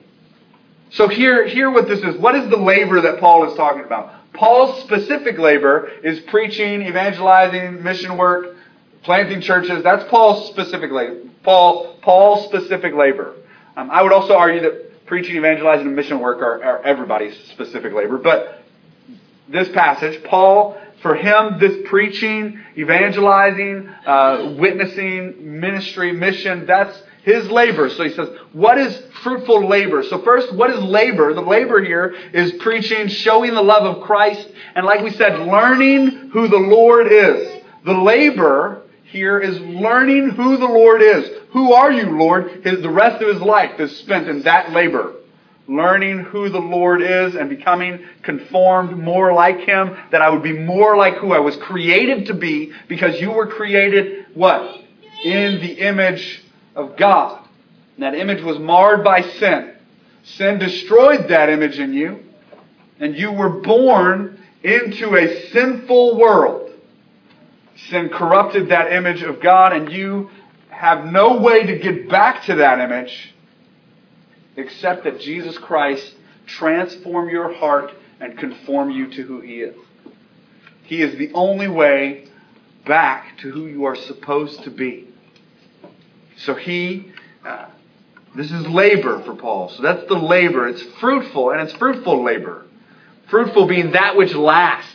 So 0.91 1.07
here, 1.07 1.47
here 1.47 1.71
what 1.71 1.87
this 1.87 1.99
is. 1.99 2.17
What 2.17 2.35
is 2.35 2.49
the 2.49 2.57
labor 2.57 3.01
that 3.01 3.19
Paul 3.19 3.49
is 3.49 3.55
talking 3.55 3.83
about? 3.83 4.13
Paul's 4.33 4.83
specific 4.83 5.37
labor 5.37 5.89
is 6.03 6.19
preaching, 6.21 6.81
evangelizing, 6.83 7.81
mission 7.81 8.17
work, 8.17 8.55
planting 9.03 9.41
churches. 9.41 9.83
That's 9.83 10.03
Paul's 10.09 10.49
specific 10.49 10.91
labor. 10.91 11.29
Paul, 11.43 11.97
Paul's 12.01 12.45
specific 12.45 12.93
labor. 12.93 13.35
Um, 13.75 13.91
I 13.91 14.01
would 14.01 14.13
also 14.13 14.35
argue 14.35 14.61
that 14.61 15.05
preaching, 15.05 15.35
evangelizing, 15.35 15.87
and 15.87 15.95
mission 15.95 16.19
work 16.19 16.39
are, 16.41 16.63
are 16.63 16.81
everybody's 16.83 17.37
specific 17.49 17.93
labor. 17.93 18.17
But 18.17 18.63
this 19.49 19.69
passage, 19.69 20.23
Paul, 20.23 20.79
for 21.01 21.15
him, 21.15 21.59
this 21.59 21.87
preaching, 21.89 22.61
evangelizing, 22.77 23.89
uh, 24.05 24.55
witnessing, 24.57 25.59
ministry, 25.59 26.13
mission, 26.13 26.65
that's 26.65 26.97
his 27.23 27.49
labor. 27.49 27.89
So 27.89 28.03
he 28.03 28.11
says, 28.11 28.29
what 28.53 28.77
is 28.77 29.01
fruitful 29.21 29.67
labor? 29.67 30.03
So 30.03 30.21
first, 30.23 30.53
what 30.53 30.69
is 30.69 30.81
labor? 30.81 31.33
The 31.33 31.41
labor 31.41 31.83
here 31.83 32.15
is 32.33 32.53
preaching, 32.53 33.07
showing 33.07 33.53
the 33.53 33.61
love 33.61 33.83
of 33.83 34.03
Christ, 34.03 34.47
and 34.75 34.85
like 34.85 35.01
we 35.01 35.11
said, 35.11 35.39
learning 35.39 36.29
who 36.31 36.47
the 36.47 36.57
Lord 36.57 37.11
is. 37.11 37.61
The 37.85 37.93
labor 37.93 38.82
here 39.13 39.39
is 39.39 39.59
learning 39.59 40.31
who 40.31 40.57
the 40.57 40.65
Lord 40.65 41.03
is. 41.03 41.29
Who 41.51 41.71
are 41.71 41.91
you, 41.91 42.17
Lord? 42.17 42.65
His, 42.65 42.81
the 42.81 42.89
rest 42.89 43.21
of 43.21 43.31
his 43.31 43.41
life 43.43 43.79
is 43.79 43.95
spent 43.97 44.27
in 44.27 44.41
that 44.41 44.71
labor. 44.71 45.13
Learning 45.67 46.19
who 46.19 46.49
the 46.49 46.59
Lord 46.59 47.03
is 47.03 47.35
and 47.35 47.47
becoming 47.47 48.05
conformed 48.23 48.97
more 48.97 49.31
like 49.31 49.59
Him, 49.59 49.95
that 50.11 50.21
I 50.21 50.29
would 50.29 50.41
be 50.41 50.51
more 50.51 50.97
like 50.97 51.13
who 51.17 51.31
I 51.31 51.39
was 51.39 51.55
created 51.57 52.25
to 52.25 52.33
be, 52.33 52.73
because 52.89 53.21
you 53.21 53.31
were 53.31 53.47
created, 53.47 54.25
what? 54.33 54.81
In 55.23 55.61
the 55.61 55.73
image 55.73 56.43
of 56.75 56.97
God. 56.97 57.47
And 57.95 58.03
that 58.03 58.15
image 58.15 58.43
was 58.43 58.57
marred 58.57 59.03
by 59.03 59.21
sin. 59.21 59.75
Sin 60.23 60.57
destroyed 60.57 61.29
that 61.29 61.49
image 61.49 61.79
in 61.79 61.93
you, 61.93 62.23
and 62.99 63.15
you 63.15 63.31
were 63.31 63.61
born 63.61 64.39
into 64.63 65.15
a 65.15 65.49
sinful 65.51 66.17
world. 66.17 66.62
Sin 67.89 68.09
corrupted 68.09 68.69
that 68.69 68.93
image 68.93 69.21
of 69.23 69.41
God, 69.41 69.73
and 69.73 69.91
you 69.91 70.29
have 70.69 71.05
no 71.05 71.37
way 71.37 71.65
to 71.65 71.79
get 71.79 72.09
back 72.09 72.43
to 72.45 72.55
that 72.55 72.79
image 72.79 73.33
except 74.55 75.03
that 75.03 75.19
Jesus 75.19 75.57
Christ 75.57 76.13
transform 76.45 77.29
your 77.29 77.53
heart 77.53 77.91
and 78.19 78.37
conform 78.37 78.91
you 78.91 79.09
to 79.11 79.23
who 79.23 79.41
He 79.41 79.61
is. 79.61 79.75
He 80.83 81.01
is 81.01 81.17
the 81.17 81.31
only 81.33 81.67
way 81.67 82.27
back 82.85 83.37
to 83.39 83.51
who 83.51 83.65
you 83.67 83.85
are 83.85 83.95
supposed 83.95 84.63
to 84.63 84.69
be. 84.69 85.07
So 86.37 86.53
He, 86.53 87.11
uh, 87.45 87.69
this 88.35 88.51
is 88.51 88.67
labor 88.67 89.21
for 89.23 89.35
Paul. 89.35 89.69
So 89.69 89.81
that's 89.81 90.07
the 90.07 90.15
labor. 90.17 90.67
It's 90.67 90.83
fruitful, 90.99 91.51
and 91.51 91.61
it's 91.61 91.73
fruitful 91.73 92.23
labor. 92.23 92.65
Fruitful 93.29 93.67
being 93.67 93.91
that 93.91 94.15
which 94.15 94.33
lasts, 94.33 94.92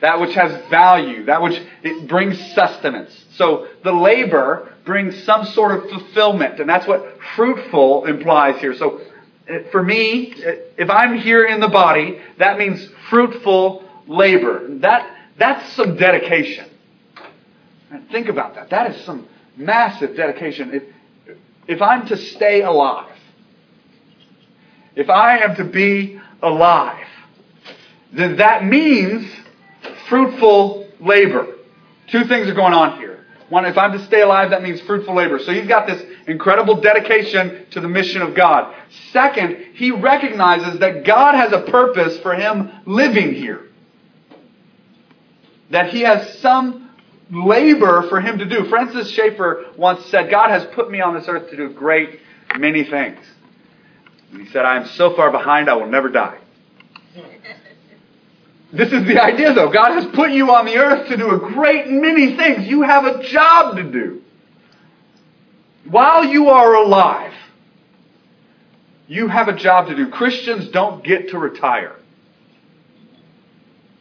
that 0.00 0.20
which 0.20 0.34
has 0.34 0.68
value, 0.68 1.24
that 1.24 1.40
which 1.40 1.60
it 1.82 2.08
brings 2.08 2.38
sustenance. 2.54 3.24
So 3.36 3.68
the 3.82 3.92
labor 3.92 4.74
brings 4.84 5.22
some 5.24 5.46
sort 5.46 5.72
of 5.72 5.90
fulfillment, 5.90 6.60
and 6.60 6.68
that's 6.68 6.86
what 6.86 7.18
fruitful 7.34 8.06
implies 8.06 8.60
here. 8.60 8.74
So 8.74 9.00
uh, 9.48 9.58
for 9.70 9.82
me, 9.82 10.32
uh, 10.32 10.52
if 10.76 10.90
I'm 10.90 11.18
here 11.18 11.44
in 11.44 11.60
the 11.60 11.68
body, 11.68 12.20
that 12.38 12.58
means 12.58 12.86
fruitful 13.08 13.84
labor. 14.06 14.66
That 14.78 15.10
that's 15.38 15.72
some 15.74 15.96
dedication. 15.96 16.70
And 17.90 18.08
think 18.10 18.28
about 18.28 18.54
that. 18.56 18.70
That 18.70 18.90
is 18.90 19.04
some 19.04 19.28
massive 19.56 20.16
dedication. 20.16 20.74
If, 20.74 20.82
if 21.68 21.82
I'm 21.82 22.06
to 22.08 22.16
stay 22.16 22.62
alive, 22.62 23.12
if 24.94 25.10
I 25.10 25.38
am 25.38 25.56
to 25.56 25.64
be 25.64 26.20
alive, 26.42 27.06
then 28.12 28.36
that 28.36 28.64
means 28.64 29.30
fruitful 30.08 30.88
labor. 31.00 31.54
Two 32.08 32.24
things 32.24 32.48
are 32.48 32.54
going 32.54 32.72
on 32.72 32.98
here. 32.98 33.24
One, 33.48 33.64
if 33.64 33.78
I'm 33.78 33.92
to 33.92 34.04
stay 34.06 34.22
alive, 34.22 34.50
that 34.50 34.62
means 34.62 34.80
fruitful 34.80 35.14
labor. 35.14 35.38
So 35.38 35.52
he's 35.52 35.68
got 35.68 35.86
this 35.86 36.02
incredible 36.26 36.80
dedication 36.80 37.66
to 37.70 37.80
the 37.80 37.88
mission 37.88 38.22
of 38.22 38.34
God. 38.34 38.74
Second, 39.12 39.74
he 39.74 39.92
recognizes 39.92 40.80
that 40.80 41.04
God 41.04 41.34
has 41.34 41.52
a 41.52 41.60
purpose 41.60 42.18
for 42.20 42.34
him 42.34 42.72
living 42.86 43.34
here. 43.34 43.68
That 45.70 45.90
he 45.90 46.00
has 46.00 46.38
some 46.40 46.90
labor 47.30 48.08
for 48.08 48.20
him 48.20 48.38
to 48.38 48.44
do. 48.44 48.68
Francis 48.68 49.10
Schaeffer 49.10 49.66
once 49.76 50.04
said, 50.06 50.28
God 50.30 50.50
has 50.50 50.64
put 50.74 50.90
me 50.90 51.00
on 51.00 51.14
this 51.14 51.28
earth 51.28 51.50
to 51.50 51.56
do 51.56 51.70
great 51.70 52.20
many 52.58 52.84
things. 52.84 53.18
And 54.32 54.44
he 54.44 54.52
said, 54.52 54.64
I 54.64 54.76
am 54.76 54.86
so 54.88 55.14
far 55.14 55.30
behind, 55.30 55.68
I 55.68 55.74
will 55.74 55.86
never 55.86 56.08
die. 56.08 56.38
This 58.72 58.92
is 58.92 59.06
the 59.06 59.22
idea, 59.22 59.52
though. 59.54 59.70
God 59.70 59.92
has 59.92 60.06
put 60.14 60.32
you 60.32 60.50
on 60.52 60.66
the 60.66 60.76
earth 60.76 61.08
to 61.08 61.16
do 61.16 61.30
a 61.30 61.38
great 61.38 61.88
many 61.88 62.36
things. 62.36 62.66
You 62.66 62.82
have 62.82 63.04
a 63.04 63.22
job 63.22 63.76
to 63.76 63.84
do. 63.84 64.22
While 65.88 66.24
you 66.24 66.48
are 66.48 66.74
alive, 66.74 67.32
you 69.06 69.28
have 69.28 69.46
a 69.48 69.56
job 69.56 69.86
to 69.88 69.94
do. 69.94 70.08
Christians 70.08 70.68
don't 70.68 71.04
get 71.04 71.30
to 71.30 71.38
retire. 71.38 71.96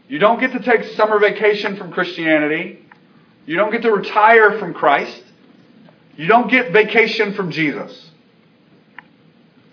You 0.07 0.17
don't 0.19 0.39
get 0.39 0.51
to 0.53 0.59
take 0.59 0.95
summer 0.95 1.19
vacation 1.19 1.77
from 1.77 1.91
Christianity. 1.91 2.85
You 3.45 3.57
don't 3.57 3.71
get 3.71 3.83
to 3.83 3.91
retire 3.91 4.57
from 4.57 4.73
Christ. 4.73 5.23
You 6.17 6.27
don't 6.27 6.49
get 6.49 6.71
vacation 6.71 7.33
from 7.33 7.51
Jesus. 7.51 8.09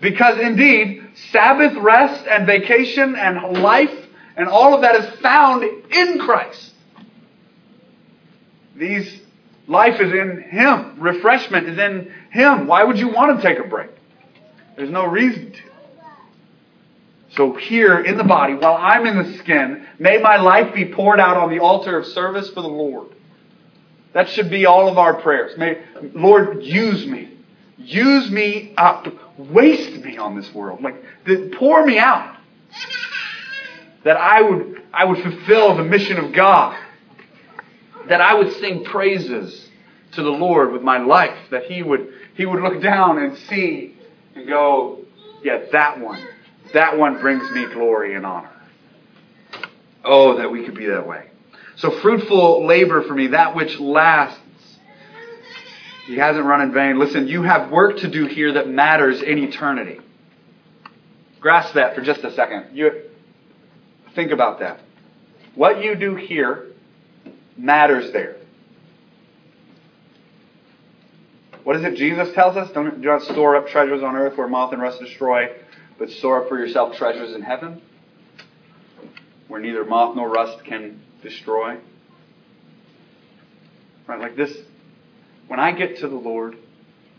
Because 0.01 0.37
indeed, 0.39 1.03
Sabbath 1.31 1.75
rest 1.77 2.27
and 2.27 2.45
vacation 2.45 3.15
and 3.15 3.61
life 3.63 4.02
and 4.35 4.47
all 4.47 4.73
of 4.73 4.81
that 4.81 4.95
is 4.95 5.19
found 5.19 5.63
in 5.63 6.19
Christ. 6.19 6.71
These 8.75 9.21
life 9.67 9.99
is 9.99 10.11
in 10.11 10.41
Him. 10.49 10.99
Refreshment 10.99 11.67
is 11.67 11.77
in 11.77 12.11
Him. 12.31 12.67
Why 12.67 12.83
would 12.83 12.97
you 12.97 13.09
want 13.09 13.39
to 13.39 13.47
take 13.47 13.63
a 13.63 13.67
break? 13.67 13.91
There's 14.75 14.89
no 14.89 15.05
reason 15.05 15.51
to. 15.51 15.59
So 17.35 17.53
here 17.53 17.99
in 17.99 18.17
the 18.17 18.23
body, 18.23 18.53
while 18.53 18.77
I'm 18.79 19.07
in 19.07 19.17
the 19.17 19.37
skin, 19.39 19.87
may 19.97 20.19
my 20.19 20.37
life 20.37 20.73
be 20.73 20.85
poured 20.85 21.19
out 21.19 21.35
on 21.35 21.49
the 21.49 21.59
altar 21.59 21.97
of 21.97 22.05
service 22.05 22.49
for 22.49 22.61
the 22.61 22.67
Lord. 22.67 23.09
That 24.13 24.29
should 24.29 24.51
be 24.51 24.67
all 24.67 24.87
of 24.87 24.99
our 24.99 25.15
prayers. 25.15 25.57
May 25.57 25.81
Lord 26.13 26.61
use 26.63 27.07
me. 27.07 27.31
Use 27.77 28.29
me 28.29 28.73
up. 28.77 29.07
Waste 29.37 30.03
me 30.03 30.17
on 30.17 30.35
this 30.35 30.53
world. 30.53 30.83
Like 30.83 31.03
pour 31.53 31.83
me 31.85 31.97
out 31.97 32.37
that 34.03 34.17
I 34.17 34.41
would, 34.41 34.83
I 34.93 35.05
would 35.05 35.21
fulfill 35.21 35.75
the 35.75 35.83
mission 35.83 36.17
of 36.17 36.33
God, 36.33 36.77
that 38.09 38.21
I 38.21 38.33
would 38.35 38.53
sing 38.53 38.83
praises 38.83 39.69
to 40.13 40.23
the 40.23 40.29
Lord 40.29 40.71
with 40.71 40.81
my 40.81 40.99
life, 40.99 41.37
that 41.51 41.65
He 41.65 41.81
would, 41.81 42.13
He 42.35 42.45
would 42.45 42.61
look 42.61 42.81
down 42.81 43.17
and 43.19 43.37
see 43.49 43.97
and 44.35 44.47
go, 44.47 44.99
yeah, 45.43 45.65
that 45.71 45.99
one, 45.99 46.21
that 46.73 46.97
one 46.97 47.19
brings 47.19 47.49
me 47.51 47.65
glory 47.73 48.15
and 48.15 48.25
honor. 48.25 48.49
Oh, 50.03 50.37
that 50.37 50.51
we 50.51 50.65
could 50.65 50.75
be 50.75 50.87
that 50.87 51.07
way. 51.07 51.29
So 51.77 51.91
fruitful 52.01 52.65
labor 52.65 53.03
for 53.03 53.13
me, 53.13 53.27
that 53.27 53.55
which 53.55 53.79
lasts. 53.79 54.39
He 56.05 56.17
hasn't 56.17 56.45
run 56.45 56.59
in 56.61 56.73
vain. 56.73 56.99
Listen, 56.99 57.27
you 57.27 57.43
have 57.43 57.71
work 57.71 57.97
to 57.99 58.09
do 58.09 58.25
here 58.27 58.53
that 58.53 58.67
matters 58.67 59.21
in 59.21 59.37
eternity. 59.37 60.01
Grasp 61.39 61.75
that 61.75 61.95
for 61.95 62.01
just 62.01 62.23
a 62.25 62.33
second. 62.33 62.75
You, 62.75 63.03
Think 64.15 64.31
about 64.31 64.59
that. 64.59 64.79
What 65.55 65.83
you 65.83 65.95
do 65.95 66.15
here 66.15 66.71
matters 67.57 68.11
there. 68.11 68.37
What 71.63 71.77
is 71.77 71.83
it 71.83 71.95
Jesus 71.95 72.33
tells 72.33 72.57
us? 72.57 72.71
Don't, 72.73 73.01
do 73.01 73.07
not 73.07 73.21
store 73.23 73.55
up 73.55 73.67
treasures 73.67 74.03
on 74.03 74.15
earth 74.15 74.37
where 74.37 74.47
moth 74.47 74.73
and 74.73 74.81
rust 74.81 74.99
destroy, 74.99 75.49
but 75.97 76.09
store 76.09 76.43
up 76.43 76.49
for 76.49 76.57
yourself 76.57 76.97
treasures 76.97 77.33
in 77.33 77.41
heaven 77.41 77.81
where 79.47 79.61
neither 79.61 79.85
moth 79.85 80.15
nor 80.15 80.29
rust 80.29 80.63
can 80.65 80.99
destroy. 81.21 81.77
Right, 84.07 84.19
like 84.19 84.35
this. 84.35 84.51
When 85.47 85.59
I 85.59 85.71
get 85.71 85.99
to 85.99 86.07
the 86.07 86.15
Lord, 86.15 86.57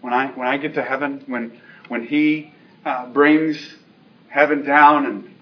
when 0.00 0.12
I 0.12 0.26
when 0.32 0.46
I 0.46 0.58
get 0.58 0.74
to 0.74 0.82
heaven, 0.82 1.22
when 1.26 1.60
when 1.88 2.06
He 2.06 2.52
uh, 2.84 3.06
brings 3.06 3.76
heaven 4.28 4.64
down 4.64 5.06
and 5.06 5.33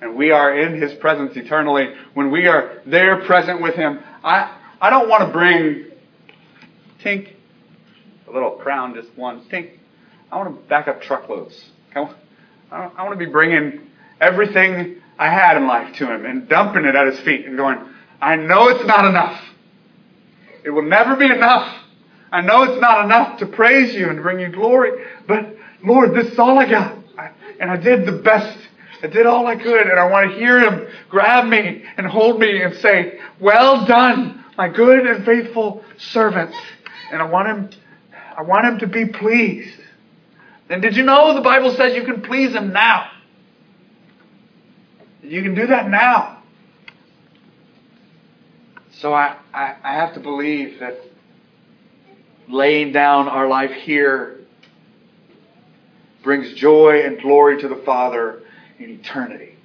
and 0.00 0.16
we 0.16 0.30
are 0.30 0.56
in 0.58 0.80
His 0.80 0.94
presence 0.94 1.36
eternally, 1.36 1.94
when 2.14 2.30
we 2.30 2.46
are 2.46 2.80
there 2.86 3.24
present 3.24 3.62
with 3.62 3.74
Him, 3.74 4.00
I, 4.22 4.56
I 4.80 4.90
don't 4.90 5.08
want 5.08 5.26
to 5.26 5.32
bring 5.32 5.86
tink, 7.02 7.32
a 8.28 8.32
little 8.32 8.52
crown, 8.52 8.94
just 8.94 9.16
one 9.16 9.44
tink. 9.46 9.70
I 10.30 10.36
want 10.36 10.54
to 10.54 10.68
back 10.68 10.88
up 10.88 11.02
truckloads. 11.02 11.70
I 11.94 12.00
want, 12.00 12.16
I 12.70 13.04
want 13.04 13.18
to 13.18 13.24
be 13.24 13.30
bringing 13.30 13.88
everything 14.20 15.00
I 15.18 15.30
had 15.30 15.56
in 15.56 15.66
life 15.66 15.96
to 15.96 16.12
Him 16.12 16.26
and 16.26 16.48
dumping 16.48 16.84
it 16.84 16.94
at 16.94 17.06
His 17.06 17.20
feet 17.20 17.46
and 17.46 17.56
going, 17.56 17.78
I 18.20 18.36
know 18.36 18.68
it's 18.68 18.84
not 18.86 19.04
enough. 19.04 19.40
It 20.64 20.70
will 20.70 20.82
never 20.82 21.16
be 21.16 21.26
enough. 21.26 21.84
I 22.32 22.40
know 22.40 22.64
it's 22.64 22.80
not 22.80 23.04
enough 23.04 23.38
to 23.38 23.46
praise 23.46 23.94
you 23.94 24.08
and 24.08 24.20
bring 24.20 24.40
you 24.40 24.48
glory, 24.48 24.90
but 25.28 25.56
Lord, 25.84 26.12
this 26.14 26.32
is 26.32 26.38
all 26.38 26.58
I 26.58 26.68
got. 26.68 26.96
I, 27.16 27.30
and 27.60 27.70
I 27.70 27.76
did 27.76 28.04
the 28.04 28.12
best. 28.12 28.58
I 29.06 29.08
did 29.08 29.24
all 29.24 29.46
I 29.46 29.54
could, 29.54 29.86
and 29.86 30.00
I 30.00 30.10
want 30.10 30.32
to 30.32 30.36
hear 30.36 30.58
Him 30.58 30.88
grab 31.08 31.46
me 31.46 31.84
and 31.96 32.08
hold 32.08 32.40
me 32.40 32.60
and 32.60 32.74
say, 32.78 33.20
Well 33.38 33.86
done, 33.86 34.44
my 34.58 34.68
good 34.68 35.06
and 35.06 35.24
faithful 35.24 35.84
servant. 35.96 36.52
And 37.12 37.22
I 37.22 37.24
want 37.26 37.46
Him, 37.46 37.70
I 38.36 38.42
want 38.42 38.66
Him 38.66 38.80
to 38.80 38.88
be 38.88 39.06
pleased. 39.06 39.78
And 40.68 40.82
did 40.82 40.96
you 40.96 41.04
know 41.04 41.34
the 41.34 41.40
Bible 41.40 41.72
says 41.76 41.94
you 41.94 42.02
can 42.02 42.22
please 42.22 42.52
Him 42.52 42.72
now? 42.72 43.08
You 45.22 45.40
can 45.40 45.54
do 45.54 45.68
that 45.68 45.88
now. 45.88 46.42
So 48.90 49.14
I, 49.14 49.36
I, 49.54 49.76
I 49.84 49.94
have 49.94 50.14
to 50.14 50.20
believe 50.20 50.80
that 50.80 50.98
laying 52.48 52.90
down 52.90 53.28
our 53.28 53.46
life 53.46 53.70
here 53.70 54.40
brings 56.24 56.54
joy 56.54 57.02
and 57.04 57.20
glory 57.20 57.60
to 57.60 57.68
the 57.68 57.80
Father 57.86 58.42
in 58.78 58.90
eternity. 58.90 59.56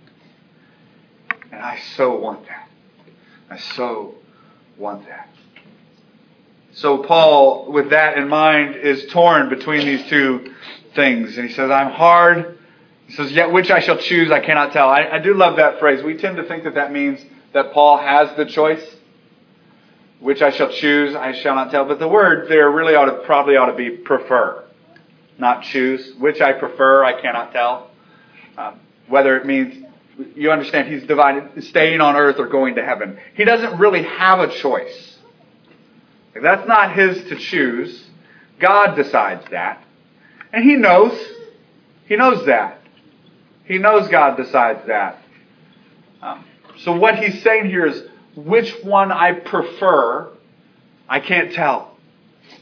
And 1.52 1.62
I 1.62 1.80
so 1.96 2.18
want 2.18 2.48
that. 2.48 2.70
I 3.50 3.58
so 3.58 4.16
want 4.78 5.06
that. 5.08 5.30
So 6.74 7.00
Paul, 7.00 7.72
with 7.72 7.90
that 7.90 8.18
in 8.18 8.30
mind, 8.30 8.76
is 8.76 9.06
torn 9.08 9.50
between 9.50 9.86
these 9.86 10.08
two 10.08 10.54
things. 10.96 11.38
And 11.38 11.50
he 11.50 11.54
says, 11.54 11.70
I'm 11.70 11.92
hard. 11.92 12.58
He 13.08 13.14
says, 13.14 13.32
yet 13.32 13.52
which 13.52 13.70
I 13.70 13.82
shall 13.82 13.98
choose, 13.98 14.32
I 14.32 14.40
cannot 14.40 14.72
tell. 14.72 14.88
I, 14.88 15.06
I 15.12 15.20
do 15.20 15.34
love 15.34 15.58
that 15.58 15.80
phrase. 15.80 16.02
We 16.02 16.16
tend 16.16 16.38
to 16.38 16.44
think 16.44 16.64
that 16.64 16.76
that 16.76 16.94
means 16.94 17.20
that 17.54 17.74
Paul 17.74 17.98
has 17.98 18.36
the 18.38 18.46
choice. 18.46 18.84
Which 20.22 20.42
I 20.42 20.52
shall 20.52 20.70
choose, 20.70 21.16
I 21.16 21.34
shall 21.34 21.56
not 21.56 21.72
tell. 21.72 21.86
But 21.86 21.98
the 21.98 22.08
word 22.08 22.48
there 22.48 22.70
really 22.70 22.94
ought 22.94 23.06
to, 23.06 23.24
probably 23.26 23.58
ought 23.58 23.72
to 23.72 23.76
be 23.76 23.90
prefer, 23.90 24.64
not 25.40 25.64
choose. 25.64 26.14
Which 26.20 26.40
I 26.40 26.54
prefer, 26.54 27.04
I 27.04 27.20
cannot 27.20 27.52
tell. 27.52 27.90
Um, 28.56 28.80
whether 29.12 29.38
it 29.38 29.46
means, 29.46 29.86
you 30.36 30.52
understand, 30.52 30.92
he's 30.92 31.04
divided, 31.04 31.64
staying 31.66 32.02
on 32.02 32.16
earth 32.16 32.38
or 32.40 32.48
going 32.48 32.76
to 32.76 32.84
heaven. 32.84 33.20
He 33.36 33.44
doesn't 33.44 33.78
really 33.80 34.04
have 34.04 34.40
a 34.40 34.48
choice. 34.60 35.18
That's 36.34 36.68
not 36.68 36.96
his 36.96 37.24
to 37.26 37.36
choose. 37.38 38.10
God 38.60 38.96
decides 38.96 39.44
that. 39.52 39.84
And 40.54 40.64
he 40.64 40.76
knows. 40.76 41.20
He 42.06 42.16
knows 42.16 42.46
that. 42.46 42.82
He 43.66 43.78
knows 43.78 44.08
God 44.08 44.38
decides 44.38 44.88
that. 44.88 45.22
Um, 46.22 46.46
so 46.80 46.96
what 46.96 47.16
he's 47.16 47.42
saying 47.44 47.68
here 47.68 47.86
is, 47.86 48.04
which 48.36 48.72
one 48.84 49.12
I 49.12 49.34
prefer, 49.34 50.30
I 51.08 51.20
can't 51.20 51.52
tell. 51.52 51.98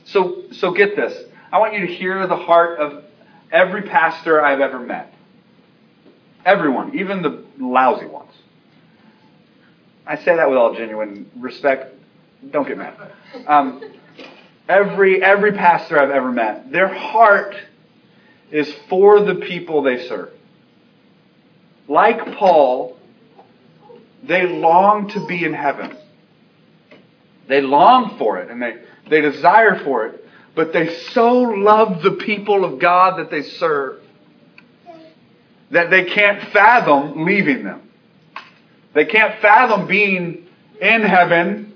So, 0.06 0.46
so 0.52 0.72
get 0.72 0.96
this. 0.96 1.16
I 1.52 1.60
want 1.60 1.74
you 1.74 1.86
to 1.88 1.94
hear 1.94 2.26
the 2.28 2.36
heart 2.36 2.80
of 2.80 3.04
every 3.52 3.84
pastor 3.84 4.44
I've 4.44 4.60
ever 4.60 4.80
met. 4.80 5.14
Everyone, 6.50 6.98
even 6.98 7.22
the 7.22 7.46
lousy 7.60 8.08
ones. 8.08 8.32
I 10.08 10.16
say 10.16 10.36
that 10.36 10.50
with 10.50 10.58
all 10.58 10.74
genuine 10.74 11.30
respect. 11.38 11.94
Don't 12.50 12.68
get 12.68 12.76
mad. 12.76 12.96
Um, 13.46 13.84
every 14.68 15.22
every 15.22 15.52
pastor 15.52 16.00
I've 16.00 16.10
ever 16.10 16.32
met, 16.32 16.72
their 16.72 16.88
heart 16.88 17.56
is 18.50 18.74
for 18.90 19.22
the 19.22 19.36
people 19.36 19.84
they 19.84 20.08
serve. 20.08 20.32
Like 21.88 22.36
Paul, 22.38 22.98
they 24.24 24.48
long 24.48 25.10
to 25.10 25.28
be 25.28 25.46
in 25.46 25.54
heaven. 25.54 25.96
They 27.48 27.62
long 27.62 28.18
for 28.18 28.40
it 28.40 28.50
and 28.50 28.60
they, 28.60 28.82
they 29.08 29.22
desire 29.22 29.84
for 29.84 30.08
it, 30.08 30.26
but 30.56 30.74
they 30.74 30.96
so 31.14 31.32
love 31.42 32.02
the 32.02 32.14
people 32.14 32.66
of 32.66 32.80
God 32.80 33.20
that 33.20 33.30
they 33.30 33.44
serve 33.44 33.99
that 35.72 35.90
they 35.90 36.06
can't 36.06 36.52
fathom 36.52 37.26
leaving 37.26 37.64
them. 37.64 37.90
They 38.94 39.06
can't 39.06 39.40
fathom 39.42 39.88
being 39.88 40.48
in 40.82 41.02
heaven. 41.02 41.74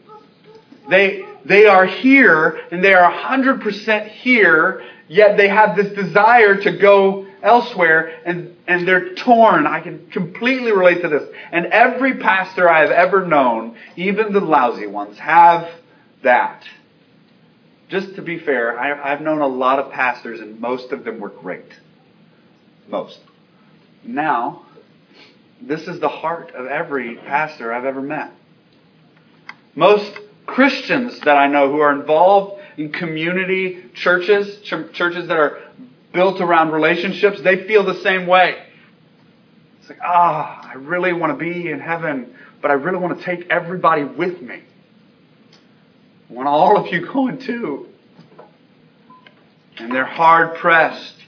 They, 0.89 1.25
they 1.45 1.67
are 1.67 1.85
here 1.85 2.59
and 2.71 2.83
they 2.83 2.93
are 2.93 3.11
100% 3.11 4.07
here, 4.09 4.83
yet 5.07 5.37
they 5.37 5.47
have 5.47 5.75
this 5.75 5.93
desire 5.93 6.55
to 6.61 6.71
go 6.77 7.27
elsewhere 7.41 8.19
and, 8.25 8.55
and 8.67 8.87
they're 8.87 9.13
torn. 9.15 9.67
I 9.67 9.81
can 9.81 10.09
completely 10.09 10.71
relate 10.71 11.01
to 11.01 11.09
this. 11.09 11.29
And 11.51 11.67
every 11.67 12.17
pastor 12.17 12.67
I 12.67 12.81
have 12.81 12.91
ever 12.91 13.25
known, 13.25 13.77
even 13.95 14.33
the 14.33 14.39
lousy 14.39 14.87
ones, 14.87 15.17
have 15.19 15.69
that. 16.23 16.63
Just 17.89 18.15
to 18.15 18.21
be 18.23 18.39
fair, 18.39 18.79
I, 18.79 19.13
I've 19.13 19.21
known 19.21 19.41
a 19.41 19.47
lot 19.47 19.77
of 19.77 19.91
pastors 19.91 20.39
and 20.39 20.59
most 20.59 20.91
of 20.91 21.03
them 21.03 21.19
were 21.19 21.29
great. 21.29 21.71
Most. 22.87 23.19
Now, 24.03 24.65
this 25.61 25.87
is 25.87 25.99
the 25.99 26.09
heart 26.09 26.53
of 26.55 26.65
every 26.65 27.15
pastor 27.15 27.73
I've 27.73 27.85
ever 27.85 28.01
met. 28.01 28.31
Most 29.75 30.19
Christians 30.45 31.19
that 31.21 31.37
I 31.37 31.47
know 31.47 31.71
who 31.71 31.79
are 31.79 31.91
involved 31.91 32.61
in 32.77 32.91
community 32.91 33.85
churches, 33.93 34.59
ch- 34.61 34.91
churches 34.93 35.27
that 35.27 35.37
are 35.37 35.61
built 36.11 36.41
around 36.41 36.71
relationships, 36.71 37.41
they 37.41 37.65
feel 37.65 37.83
the 37.83 38.01
same 38.01 38.27
way. 38.27 38.61
It's 39.79 39.89
like, 39.89 39.99
ah, 40.03 40.69
I 40.69 40.75
really 40.75 41.13
want 41.13 41.37
to 41.37 41.43
be 41.43 41.69
in 41.69 41.79
heaven, 41.79 42.35
but 42.61 42.71
I 42.71 42.75
really 42.75 42.97
want 42.97 43.17
to 43.17 43.25
take 43.25 43.49
everybody 43.49 44.03
with 44.03 44.41
me. 44.41 44.61
I 46.29 46.33
want 46.33 46.47
all 46.47 46.77
of 46.77 46.91
you 46.91 47.05
going 47.05 47.39
too. 47.39 47.87
And 49.77 49.91
they're 49.91 50.05
hard 50.05 50.55
pressed 50.55 51.22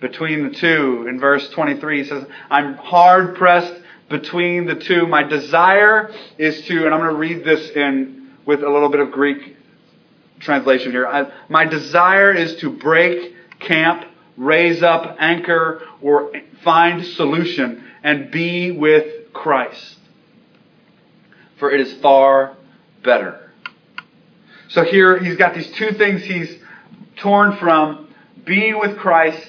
between 0.00 0.48
the 0.48 0.54
two. 0.54 1.06
In 1.08 1.18
verse 1.18 1.48
23, 1.50 2.02
he 2.02 2.08
says, 2.08 2.24
I'm 2.50 2.74
hard 2.74 3.36
pressed 3.36 3.74
between 4.08 4.66
the 4.66 4.74
two. 4.74 5.06
My 5.06 5.22
desire 5.22 6.12
is 6.38 6.62
to, 6.66 6.84
and 6.84 6.94
I'm 6.94 7.00
going 7.00 7.12
to 7.12 7.16
read 7.16 7.44
this 7.44 7.70
in 7.70 8.30
with 8.44 8.62
a 8.62 8.70
little 8.70 8.88
bit 8.88 9.00
of 9.00 9.10
Greek 9.10 9.56
translation 10.40 10.92
here. 10.92 11.06
I, 11.06 11.32
my 11.48 11.64
desire 11.64 12.32
is 12.32 12.56
to 12.56 12.70
break 12.70 13.34
camp, 13.60 14.04
raise 14.36 14.82
up 14.82 15.16
anchor, 15.18 15.82
or 16.02 16.32
find 16.62 17.04
solution 17.04 17.84
and 18.02 18.30
be 18.30 18.70
with 18.72 19.32
Christ. 19.32 19.98
For 21.58 21.70
it 21.70 21.80
is 21.80 21.92
far 21.94 22.56
better. 23.02 23.52
So 24.68 24.84
here 24.84 25.18
he's 25.18 25.36
got 25.36 25.54
these 25.54 25.70
two 25.72 25.92
things 25.92 26.22
he's 26.22 26.58
torn 27.16 27.56
from 27.56 28.12
being 28.44 28.78
with 28.78 28.98
Christ 28.98 29.48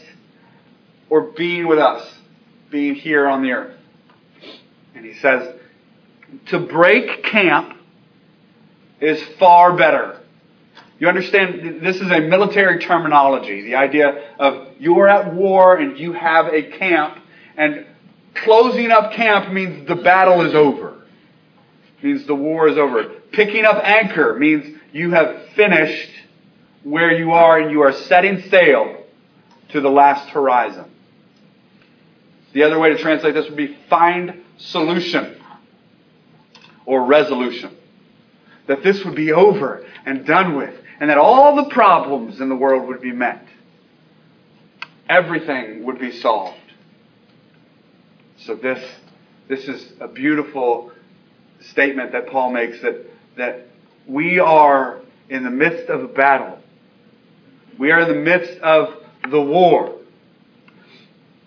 or 1.09 1.21
being 1.21 1.67
with 1.67 1.79
us, 1.79 2.07
being 2.69 2.95
here 2.95 3.27
on 3.27 3.43
the 3.43 3.51
earth. 3.51 3.77
And 4.95 5.05
he 5.05 5.13
says, 5.19 5.55
to 6.47 6.59
break 6.59 7.23
camp 7.23 7.77
is 8.99 9.21
far 9.37 9.75
better. 9.77 10.21
You 10.97 11.09
understand, 11.09 11.81
this 11.81 11.97
is 11.97 12.09
a 12.09 12.21
military 12.21 12.79
terminology. 12.79 13.63
The 13.63 13.75
idea 13.75 14.33
of 14.39 14.67
you 14.79 14.97
are 14.99 15.07
at 15.09 15.33
war 15.33 15.77
and 15.77 15.97
you 15.99 16.13
have 16.13 16.47
a 16.47 16.63
camp, 16.77 17.19
and 17.57 17.85
closing 18.33 18.91
up 18.91 19.11
camp 19.11 19.51
means 19.51 19.87
the 19.87 19.95
battle 19.95 20.41
is 20.41 20.55
over. 20.55 21.05
means 22.01 22.25
the 22.27 22.35
war 22.35 22.67
is 22.69 22.77
over. 22.77 23.03
Picking 23.31 23.65
up 23.65 23.83
anchor 23.83 24.35
means 24.39 24.77
you 24.93 25.11
have 25.11 25.49
finished 25.55 26.11
where 26.83 27.11
you 27.11 27.31
are 27.31 27.59
and 27.59 27.71
you 27.71 27.81
are 27.81 27.91
setting 27.91 28.41
sail 28.49 29.03
to 29.69 29.81
the 29.81 29.89
last 29.89 30.29
horizon. 30.29 30.85
The 32.55 32.63
other 32.63 32.79
way 32.79 32.87
to 32.87 32.97
translate 32.97 33.33
this 33.33 33.49
would 33.49 33.57
be 33.57 33.77
find 33.89 34.41
solution 34.55 35.35
or 36.85 37.03
resolution. 37.03 37.75
That 38.67 38.81
this 38.81 39.03
would 39.03 39.13
be 39.13 39.33
over 39.33 39.85
and 40.05 40.25
done 40.25 40.55
with, 40.55 40.73
and 41.01 41.09
that 41.09 41.17
all 41.17 41.57
the 41.57 41.65
problems 41.65 42.39
in 42.39 42.47
the 42.47 42.55
world 42.55 42.87
would 42.87 43.01
be 43.01 43.11
met. 43.11 43.45
Everything 45.09 45.83
would 45.83 45.99
be 45.99 46.13
solved. 46.21 46.57
So 48.37 48.55
this, 48.55 48.81
this 49.49 49.67
is 49.67 49.91
a 49.99 50.07
beautiful 50.07 50.93
statement 51.59 52.13
that 52.13 52.27
Paul 52.27 52.51
makes 52.51 52.79
that, 52.83 53.05
that 53.35 53.67
we 54.07 54.39
are 54.39 55.01
in 55.27 55.43
the 55.43 55.51
midst 55.51 55.89
of 55.89 56.05
a 56.05 56.07
battle. 56.07 56.57
We 57.77 57.91
are 57.91 57.99
in 57.99 58.07
the 58.07 58.21
midst 58.21 58.57
of 58.61 58.95
the 59.29 59.41
war 59.41 59.94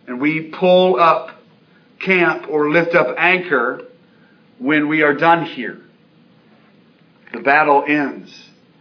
and 0.08 0.20
we 0.20 0.40
pull 0.40 0.98
up 0.98 1.38
camp 2.00 2.46
or 2.48 2.70
lift 2.70 2.94
up 2.94 3.14
anchor 3.18 3.82
when 4.58 4.88
we 4.88 5.02
are 5.02 5.12
done 5.12 5.44
here. 5.44 5.82
The 7.32 7.40
battle 7.40 7.84
ends 7.86 8.34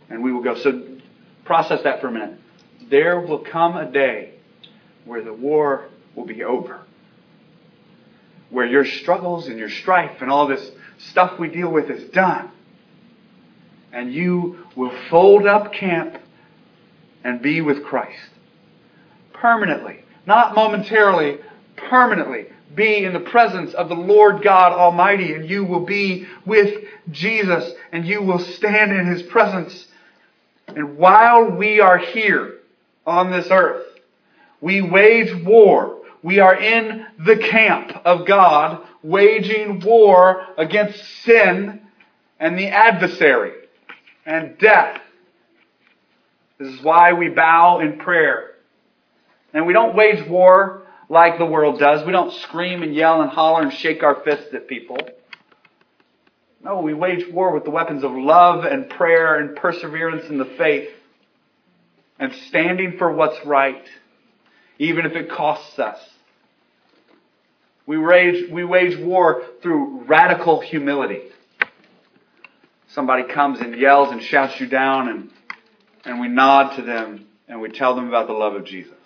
and 0.09 0.23
we 0.23 0.31
will 0.31 0.41
go. 0.41 0.55
So 0.55 0.87
process 1.43 1.83
that 1.83 1.99
for 1.99 2.07
a 2.07 2.11
minute. 2.11 2.39
There 2.89 3.19
will 3.19 3.39
come 3.39 3.75
a 3.75 3.91
day 3.91 4.35
where 5.03 5.21
the 5.21 5.33
war 5.33 5.89
will 6.15 6.25
be 6.25 6.43
over. 6.45 6.81
Where 8.49 8.65
your 8.65 8.85
struggles 8.85 9.47
and 9.47 9.59
your 9.59 9.69
strife 9.69 10.21
and 10.21 10.31
all 10.31 10.47
this 10.47 10.71
stuff 11.09 11.37
we 11.37 11.49
deal 11.49 11.69
with 11.69 11.89
is 11.89 12.09
done. 12.11 12.51
And 13.91 14.13
you 14.13 14.65
will 14.77 14.97
fold 15.09 15.45
up 15.45 15.73
camp 15.73 16.17
and 17.25 17.41
be 17.41 17.59
with 17.59 17.83
Christ. 17.83 18.29
Permanently. 19.33 20.05
Not 20.27 20.55
momentarily, 20.55 21.39
permanently 21.77 22.47
be 22.75 23.05
in 23.05 23.13
the 23.13 23.19
presence 23.21 23.73
of 23.73 23.87
the 23.87 23.95
Lord 23.95 24.43
God 24.43 24.73
Almighty, 24.73 25.33
and 25.33 25.49
you 25.49 25.63
will 25.63 25.85
be 25.85 26.27
with 26.45 26.83
Jesus, 27.11 27.71
and 27.93 28.05
you 28.05 28.21
will 28.21 28.39
stand 28.39 28.91
in 28.91 29.07
His 29.07 29.23
presence. 29.23 29.87
And 30.67 30.97
while 30.97 31.49
we 31.49 31.79
are 31.79 31.97
here 31.97 32.59
on 33.05 33.31
this 33.31 33.47
earth, 33.49 33.85
we 34.59 34.81
wage 34.81 35.33
war. 35.45 36.01
We 36.21 36.39
are 36.39 36.59
in 36.59 37.05
the 37.25 37.37
camp 37.37 37.93
of 38.03 38.27
God, 38.27 38.85
waging 39.01 39.79
war 39.79 40.45
against 40.57 41.01
sin 41.23 41.81
and 42.37 42.59
the 42.59 42.67
adversary 42.67 43.53
and 44.25 44.57
death. 44.57 44.99
This 46.59 46.73
is 46.73 46.81
why 46.83 47.13
we 47.13 47.29
bow 47.29 47.79
in 47.79 47.97
prayer. 47.97 48.56
And 49.57 49.65
we 49.65 49.73
don't 49.73 49.95
wage 49.95 50.23
war 50.29 50.83
like 51.09 51.39
the 51.39 51.45
world 51.45 51.79
does. 51.79 52.05
We 52.05 52.11
don't 52.11 52.31
scream 52.43 52.83
and 52.83 52.93
yell 52.93 53.23
and 53.23 53.31
holler 53.31 53.63
and 53.63 53.73
shake 53.73 54.03
our 54.03 54.21
fists 54.23 54.53
at 54.53 54.67
people. 54.67 54.99
No, 56.63 56.81
we 56.81 56.93
wage 56.93 57.27
war 57.33 57.51
with 57.51 57.63
the 57.63 57.71
weapons 57.71 58.03
of 58.03 58.11
love 58.11 58.65
and 58.65 58.87
prayer 58.87 59.39
and 59.39 59.55
perseverance 59.55 60.29
in 60.29 60.37
the 60.37 60.45
faith 60.45 60.89
and 62.19 62.31
standing 62.49 62.99
for 62.99 63.11
what's 63.11 63.43
right, 63.47 63.83
even 64.77 65.07
if 65.07 65.13
it 65.13 65.31
costs 65.31 65.79
us. 65.79 65.97
We 67.87 67.97
wage, 67.97 68.51
we 68.51 68.63
wage 68.63 68.95
war 68.99 69.41
through 69.63 70.03
radical 70.03 70.61
humility. 70.61 71.21
Somebody 72.89 73.23
comes 73.23 73.59
and 73.59 73.75
yells 73.75 74.11
and 74.11 74.21
shouts 74.21 74.59
you 74.59 74.67
down, 74.67 75.09
and, 75.09 75.31
and 76.05 76.19
we 76.19 76.27
nod 76.27 76.75
to 76.75 76.83
them 76.83 77.25
and 77.47 77.59
we 77.59 77.69
tell 77.69 77.95
them 77.95 78.07
about 78.07 78.27
the 78.27 78.33
love 78.33 78.53
of 78.53 78.63
Jesus. 78.63 78.96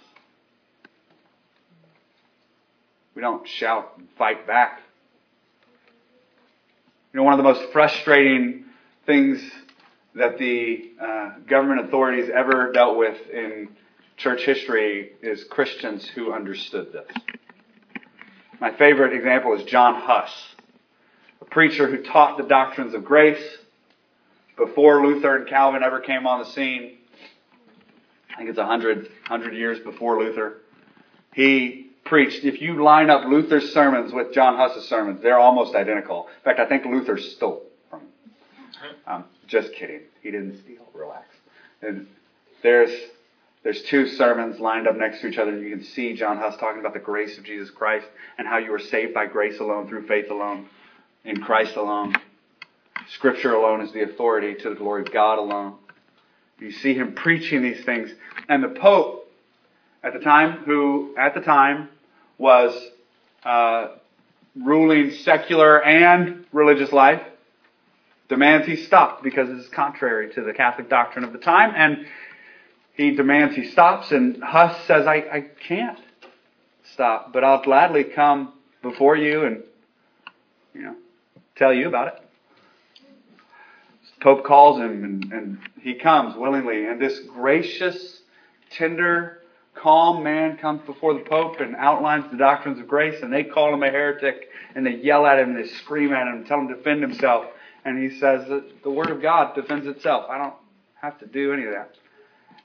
We 3.15 3.21
don't 3.21 3.47
shout 3.47 3.93
and 3.97 4.07
fight 4.17 4.47
back. 4.47 4.81
You 7.13 7.19
know, 7.19 7.23
one 7.23 7.33
of 7.33 7.37
the 7.37 7.43
most 7.43 7.71
frustrating 7.73 8.65
things 9.05 9.41
that 10.15 10.37
the 10.37 10.91
uh, 11.01 11.31
government 11.47 11.87
authorities 11.87 12.29
ever 12.33 12.71
dealt 12.71 12.97
with 12.97 13.17
in 13.29 13.69
church 14.17 14.43
history 14.43 15.11
is 15.21 15.43
Christians 15.45 16.07
who 16.07 16.31
understood 16.31 16.93
this. 16.93 17.11
My 18.59 18.71
favorite 18.71 19.13
example 19.13 19.57
is 19.57 19.63
John 19.65 19.95
Huss, 20.01 20.31
a 21.41 21.45
preacher 21.45 21.89
who 21.89 22.03
taught 22.03 22.37
the 22.37 22.43
doctrines 22.43 22.93
of 22.93 23.03
grace 23.03 23.43
before 24.55 25.05
Luther 25.05 25.37
and 25.37 25.47
Calvin 25.47 25.83
ever 25.83 25.99
came 25.99 26.27
on 26.27 26.39
the 26.39 26.45
scene. 26.45 26.97
I 28.31 28.37
think 28.37 28.49
it's 28.49 28.59
a 28.59 28.65
hundred, 28.65 29.09
hundred 29.25 29.55
years 29.55 29.79
before 29.79 30.19
Luther. 30.19 30.59
He 31.33 31.90
preached, 32.11 32.43
if 32.43 32.61
you 32.61 32.83
line 32.83 33.09
up 33.09 33.25
Luther's 33.25 33.71
sermons 33.71 34.11
with 34.11 34.33
John 34.33 34.57
Huss's 34.57 34.85
sermons, 34.89 35.23
they're 35.23 35.39
almost 35.39 35.75
identical. 35.75 36.27
In 36.27 36.43
fact, 36.43 36.59
I 36.59 36.65
think 36.65 36.83
Luther 36.83 37.17
stole 37.17 37.63
from 37.89 38.01
him. 38.01 38.09
Um, 39.07 39.23
just 39.47 39.71
kidding. 39.71 40.01
He 40.21 40.29
didn't 40.29 40.61
steal. 40.61 40.85
Relax. 40.93 41.27
And 41.81 42.07
there's 42.63 42.91
there's 43.63 43.81
two 43.83 44.07
sermons 44.09 44.59
lined 44.59 44.89
up 44.89 44.97
next 44.97 45.21
to 45.21 45.27
each 45.27 45.37
other, 45.37 45.57
you 45.57 45.69
can 45.69 45.85
see 45.85 46.13
John 46.13 46.37
Huss 46.37 46.57
talking 46.57 46.81
about 46.81 46.93
the 46.93 46.99
grace 46.99 47.37
of 47.37 47.45
Jesus 47.45 47.69
Christ 47.69 48.07
and 48.37 48.45
how 48.45 48.57
you 48.57 48.73
are 48.73 48.79
saved 48.79 49.13
by 49.13 49.27
grace 49.27 49.61
alone, 49.61 49.87
through 49.87 50.05
faith 50.05 50.29
alone, 50.29 50.67
in 51.23 51.41
Christ 51.41 51.77
alone. 51.77 52.13
Scripture 53.13 53.53
alone 53.53 53.79
is 53.79 53.93
the 53.93 54.01
authority 54.01 54.55
to 54.55 54.69
the 54.69 54.75
glory 54.75 55.03
of 55.03 55.13
God 55.13 55.39
alone. 55.39 55.75
You 56.59 56.71
see 56.71 56.93
him 56.93 57.13
preaching 57.13 57.61
these 57.61 57.85
things. 57.85 58.11
And 58.49 58.61
the 58.61 58.67
Pope 58.67 59.31
at 60.03 60.11
the 60.11 60.19
time, 60.19 60.63
who 60.65 61.15
at 61.17 61.33
the 61.33 61.41
time 61.41 61.87
was 62.41 62.75
uh, 63.45 63.89
ruling 64.55 65.11
secular 65.11 65.81
and 65.83 66.43
religious 66.51 66.91
life, 66.91 67.21
demands 68.29 68.65
he 68.65 68.75
stop 68.75 69.21
because 69.21 69.47
it 69.47 69.57
is 69.57 69.67
contrary 69.69 70.33
to 70.33 70.41
the 70.41 70.51
Catholic 70.51 70.89
doctrine 70.89 71.23
of 71.23 71.33
the 71.33 71.37
time, 71.37 71.71
and 71.75 72.07
he 72.93 73.11
demands 73.11 73.55
he 73.55 73.69
stops, 73.69 74.11
and 74.11 74.43
Huss 74.43 74.75
says, 74.87 75.05
I, 75.05 75.17
I 75.17 75.45
can't 75.67 75.99
stop, 76.93 77.31
but 77.31 77.43
I'll 77.43 77.61
gladly 77.61 78.05
come 78.05 78.53
before 78.81 79.15
you 79.15 79.45
and, 79.45 79.63
you 80.73 80.81
know, 80.81 80.95
tell 81.55 81.71
you 81.71 81.87
about 81.87 82.07
it. 82.07 82.13
Pope 84.19 84.43
calls 84.43 84.79
him, 84.79 85.03
and, 85.03 85.31
and 85.31 85.59
he 85.79 85.93
comes 85.93 86.35
willingly, 86.35 86.87
and 86.87 86.99
this 86.99 87.19
gracious, 87.19 88.21
tender, 88.71 89.40
calm 89.75 90.23
man 90.23 90.57
comes 90.57 90.81
before 90.85 91.13
the 91.13 91.21
Pope 91.21 91.59
and 91.59 91.75
outlines 91.75 92.29
the 92.31 92.37
doctrines 92.37 92.79
of 92.79 92.87
grace, 92.87 93.21
and 93.21 93.31
they 93.31 93.43
call 93.43 93.73
him 93.73 93.83
a 93.83 93.89
heretic, 93.89 94.49
and 94.75 94.85
they 94.85 94.95
yell 94.95 95.25
at 95.25 95.39
him, 95.39 95.55
and 95.55 95.63
they 95.63 95.67
scream 95.67 96.13
at 96.13 96.27
him, 96.27 96.35
and 96.35 96.45
tell 96.45 96.59
him 96.59 96.67
to 96.67 96.75
defend 96.75 97.01
himself. 97.01 97.45
And 97.83 98.01
he 98.01 98.19
says 98.19 98.47
that 98.49 98.83
the 98.83 98.91
Word 98.91 99.09
of 99.09 99.21
God 99.21 99.55
defends 99.55 99.87
itself. 99.87 100.29
I 100.29 100.37
don't 100.37 100.53
have 101.01 101.17
to 101.19 101.25
do 101.25 101.53
any 101.53 101.65
of 101.65 101.71
that. 101.71 101.95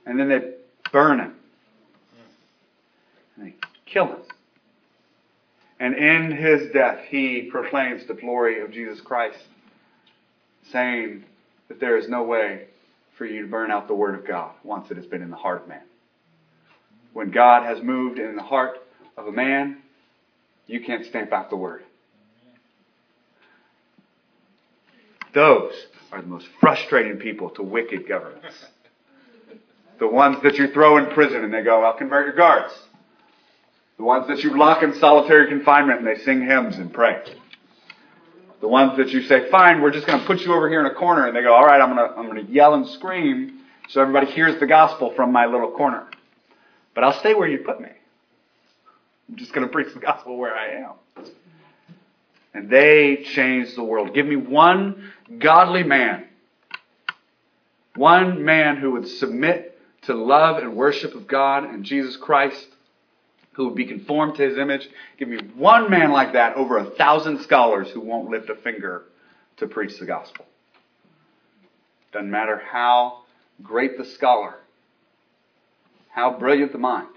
And 0.05 0.21
then 0.21 0.29
they 0.29 0.55
burn 0.93 1.21
him. 1.21 1.35
And 3.37 3.47
they 3.47 3.55
kill 3.87 4.07
him. 4.07 4.23
And 5.79 5.95
in 5.95 6.31
his 6.31 6.73
death, 6.73 7.01
he 7.09 7.49
proclaims 7.51 8.07
the 8.07 8.15
glory 8.15 8.61
of 8.61 8.73
Jesus 8.73 9.01
Christ, 9.01 9.39
saying 10.71 11.25
that 11.69 11.81
there 11.81 11.97
is 11.97 12.09
no 12.09 12.23
way 12.23 12.67
for 13.17 13.27
you 13.27 13.43
to 13.43 13.49
burn 13.49 13.71
out 13.71 13.89
the 13.89 13.95
Word 13.95 14.19
of 14.19 14.27
God 14.27 14.53
once 14.63 14.91
it 14.91 14.97
has 14.97 15.07
been 15.07 15.23
in 15.23 15.31
the 15.31 15.37
heart 15.37 15.63
of 15.63 15.69
man. 15.69 15.83
When 17.17 17.31
God 17.31 17.63
has 17.63 17.83
moved 17.83 18.19
in 18.19 18.37
the 18.37 18.43
heart 18.43 18.77
of 19.17 19.27
a 19.27 19.33
man, 19.33 19.79
you 20.67 20.85
can't 20.85 21.07
stamp 21.07 21.33
out 21.33 21.49
the 21.49 21.57
Word. 21.57 21.83
Those 25.33 25.73
are 26.13 26.21
the 26.21 26.29
most 26.29 26.47
frustrating 26.61 27.17
people 27.17 27.49
to 27.53 27.63
wicked 27.63 28.07
governments. 28.07 28.55
The 29.99 30.07
ones 30.07 30.43
that 30.43 30.59
you 30.59 30.69
throw 30.69 30.99
in 30.99 31.07
prison 31.07 31.43
and 31.43 31.55
they 31.55 31.63
go, 31.63 31.83
I'll 31.85 31.97
convert 31.97 32.27
your 32.27 32.37
guards. 32.37 32.75
The 33.97 34.05
ones 34.05 34.29
that 34.29 34.41
you 34.41 34.55
lock 34.55 34.83
in 34.83 34.93
solitary 34.97 35.49
confinement 35.49 36.01
and 36.01 36.07
they 36.07 36.23
sing 36.23 36.45
hymns 36.45 36.77
and 36.77 36.93
pray. 36.93 37.23
The 38.61 38.69
ones 38.69 38.99
that 38.99 39.09
you 39.09 39.23
say, 39.23 39.49
fine, 39.51 39.81
we're 39.81 39.91
just 39.91 40.07
going 40.07 40.21
to 40.21 40.27
put 40.27 40.41
you 40.41 40.53
over 40.53 40.69
here 40.69 40.81
in 40.81 40.87
a 40.87 40.95
corner 40.95 41.27
and 41.27 41.35
they 41.35 41.41
go, 41.41 41.55
all 41.55 41.65
right, 41.65 41.81
I'm 41.81 41.97
going 41.97 42.11
to, 42.11 42.15
I'm 42.15 42.27
going 42.27 42.47
to 42.47 42.53
yell 42.53 42.75
and 42.75 42.87
scream 42.87 43.61
so 43.89 44.03
everybody 44.03 44.27
hears 44.27 44.61
the 44.61 44.67
gospel 44.67 45.15
from 45.17 45.33
my 45.33 45.47
little 45.47 45.71
corner. 45.71 46.07
But 46.97 47.05
I'll 47.05 47.21
stay 47.21 47.35
where 47.35 47.47
you 47.47 47.59
put 47.59 47.79
me. 47.79 47.91
I'm 49.29 49.37
just 49.37 49.53
going 49.53 49.67
to 49.67 49.73
preach 49.73 49.93
the 49.93 50.01
gospel 50.01 50.39
where 50.39 50.57
I 50.57 50.83
am. 50.83 51.25
And 52.55 52.71
they 52.71 53.23
changed 53.35 53.77
the 53.77 53.85
world. 53.85 54.15
Give 54.15 54.25
me 54.25 54.37
one 54.37 55.13
godly 55.39 55.83
man. 55.83 56.27
One 57.97 58.47
man 58.47 58.79
who 58.79 58.93
would 58.93 59.07
submit 59.07 59.79
to 60.03 60.15
love 60.15 60.57
and 60.57 60.75
worship 60.75 61.15
of 61.15 61.27
God 61.27 61.65
and 61.65 61.85
Jesus 61.85 62.17
Christ, 62.17 62.67
who 63.53 63.67
would 63.67 63.77
be 63.77 63.85
conformed 63.85 64.37
to 64.37 64.49
his 64.49 64.57
image. 64.57 64.89
Give 65.19 65.29
me 65.29 65.39
one 65.55 65.91
man 65.91 66.13
like 66.13 66.33
that 66.33 66.57
over 66.57 66.79
a 66.79 66.85
thousand 66.93 67.43
scholars 67.43 67.91
who 67.91 68.01
won't 68.01 68.31
lift 68.31 68.49
a 68.49 68.55
finger 68.55 69.03
to 69.59 69.67
preach 69.67 69.99
the 69.99 70.07
gospel. 70.07 70.47
Doesn't 72.13 72.31
matter 72.31 72.57
how 72.57 73.25
great 73.63 73.99
the 73.99 74.05
scholar, 74.07 74.55
how 76.17 76.33
brilliant 76.33 76.73
the 76.73 76.79
mind. 76.79 77.09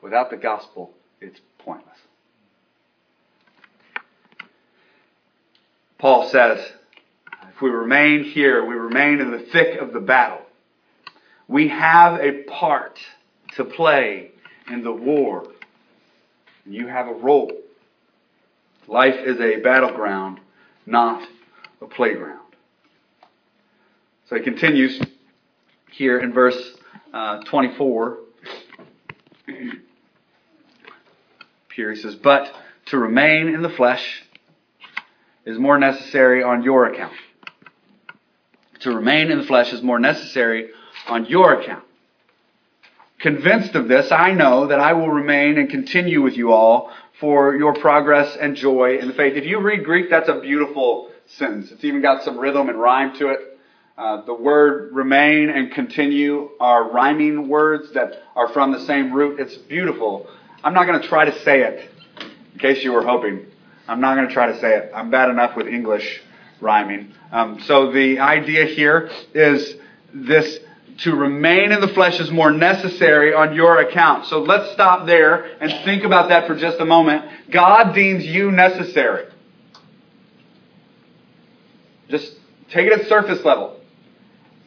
Without 0.00 0.30
the 0.30 0.36
gospel, 0.36 0.92
it's 1.20 1.40
pointless. 1.58 1.98
Paul 5.98 6.28
says, 6.30 6.64
if 7.52 7.60
we 7.60 7.70
remain 7.70 8.22
here, 8.22 8.64
we 8.64 8.74
remain 8.74 9.20
in 9.20 9.32
the 9.32 9.40
thick 9.40 9.80
of 9.80 9.92
the 9.92 9.98
battle. 9.98 10.40
We 11.48 11.68
have 11.68 12.20
a 12.20 12.44
part 12.44 13.00
to 13.56 13.64
play 13.64 14.30
in 14.70 14.84
the 14.84 14.92
war. 14.92 15.44
And 16.64 16.72
You 16.72 16.86
have 16.86 17.08
a 17.08 17.14
role. 17.14 17.50
Life 18.86 19.18
is 19.26 19.40
a 19.40 19.56
battleground, 19.56 20.38
not 20.86 21.28
a 21.82 21.86
playground. 21.86 22.38
So 24.28 24.36
he 24.36 24.42
continues 24.42 25.02
here 25.90 26.20
in 26.20 26.32
verse 26.32 26.76
uh, 27.12 27.40
24. 27.44 28.18
Here 31.74 31.92
he 31.92 32.00
says, 32.00 32.14
But 32.14 32.52
to 32.86 32.98
remain 32.98 33.48
in 33.48 33.62
the 33.62 33.70
flesh 33.70 34.22
is 35.44 35.58
more 35.58 35.78
necessary 35.78 36.42
on 36.42 36.62
your 36.62 36.86
account. 36.86 37.12
To 38.80 38.94
remain 38.94 39.30
in 39.30 39.38
the 39.38 39.46
flesh 39.46 39.72
is 39.72 39.82
more 39.82 39.98
necessary 39.98 40.70
on 41.06 41.26
your 41.26 41.60
account. 41.60 41.84
Convinced 43.20 43.74
of 43.74 43.88
this, 43.88 44.10
I 44.10 44.32
know 44.32 44.68
that 44.68 44.80
I 44.80 44.94
will 44.94 45.10
remain 45.10 45.58
and 45.58 45.68
continue 45.68 46.22
with 46.22 46.36
you 46.36 46.52
all 46.52 46.90
for 47.20 47.54
your 47.54 47.74
progress 47.74 48.34
and 48.40 48.56
joy 48.56 48.96
in 48.96 49.08
the 49.08 49.14
faith. 49.14 49.36
If 49.36 49.44
you 49.44 49.60
read 49.60 49.84
Greek, 49.84 50.08
that's 50.08 50.30
a 50.30 50.40
beautiful 50.40 51.10
sentence. 51.26 51.70
It's 51.70 51.84
even 51.84 52.00
got 52.00 52.22
some 52.22 52.38
rhythm 52.38 52.70
and 52.70 52.80
rhyme 52.80 53.14
to 53.18 53.28
it. 53.28 53.49
Uh, 54.00 54.24
the 54.24 54.32
word 54.32 54.94
remain 54.94 55.50
and 55.50 55.72
continue 55.72 56.48
are 56.58 56.90
rhyming 56.90 57.48
words 57.48 57.92
that 57.92 58.22
are 58.34 58.48
from 58.48 58.72
the 58.72 58.80
same 58.86 59.12
root. 59.12 59.38
It's 59.38 59.54
beautiful. 59.56 60.26
I'm 60.64 60.72
not 60.72 60.86
going 60.86 61.02
to 61.02 61.06
try 61.06 61.26
to 61.26 61.38
say 61.40 61.60
it, 61.60 61.90
in 62.54 62.60
case 62.60 62.82
you 62.82 62.92
were 62.92 63.04
hoping. 63.04 63.44
I'm 63.86 64.00
not 64.00 64.14
going 64.14 64.26
to 64.26 64.32
try 64.32 64.46
to 64.46 64.58
say 64.58 64.74
it. 64.74 64.90
I'm 64.94 65.10
bad 65.10 65.28
enough 65.28 65.54
with 65.54 65.66
English 65.66 66.22
rhyming. 66.62 67.12
Um, 67.30 67.60
so 67.60 67.92
the 67.92 68.20
idea 68.20 68.64
here 68.64 69.10
is 69.34 69.76
this 70.14 70.60
to 71.00 71.14
remain 71.14 71.70
in 71.70 71.82
the 71.82 71.88
flesh 71.88 72.20
is 72.20 72.30
more 72.30 72.50
necessary 72.50 73.34
on 73.34 73.54
your 73.54 73.82
account. 73.82 74.24
So 74.28 74.40
let's 74.40 74.72
stop 74.72 75.06
there 75.06 75.44
and 75.60 75.70
think 75.84 76.04
about 76.04 76.30
that 76.30 76.46
for 76.46 76.56
just 76.56 76.80
a 76.80 76.86
moment. 76.86 77.26
God 77.50 77.94
deems 77.94 78.24
you 78.24 78.50
necessary. 78.50 79.26
Just 82.08 82.34
take 82.70 82.86
it 82.86 82.98
at 82.98 83.06
surface 83.06 83.44
level. 83.44 83.76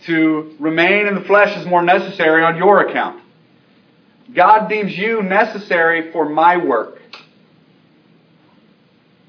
To 0.06 0.56
remain 0.60 1.08
in 1.08 1.16
the 1.16 1.22
flesh 1.22 1.56
is 1.58 1.66
more 1.66 1.82
necessary 1.82 2.44
on 2.44 2.58
your 2.58 2.88
account. 2.88 3.22
God 4.34 4.68
deems 4.68 4.98
you 4.98 5.22
necessary 5.24 6.12
for 6.12 6.28
my 6.28 6.58
work. 6.58 7.00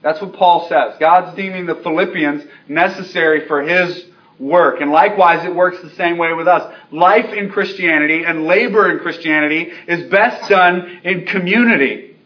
That's 0.03 0.21
what 0.21 0.35
Paul 0.35 0.69
says. 0.69 0.97
God's 1.01 1.37
deeming 1.37 1.67
the 1.67 1.77
Philippians 1.77 2.45
necessary 2.69 3.47
for 3.47 3.63
his 3.63 4.05
work. 4.39 4.81
And 4.81 4.91
likewise, 4.91 5.45
it 5.45 5.55
works 5.55 5.81
the 5.81 5.91
same 5.91 6.19
way 6.19 6.33
with 6.33 6.49
us. 6.49 6.75
Life 6.91 7.33
in 7.33 7.51
Christianity 7.51 8.25
and 8.25 8.45
labor 8.45 8.91
in 8.91 8.99
Christianity 8.99 9.73
is 9.87 10.11
best 10.11 10.51
done 10.51 11.01
in 11.05 11.27
community. 11.27 12.17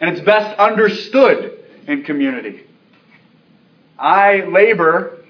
And 0.00 0.10
it's 0.10 0.24
best 0.24 0.58
understood 0.58 1.64
in 1.86 2.04
community. 2.04 2.64
I 3.98 4.44
labor 4.44 5.24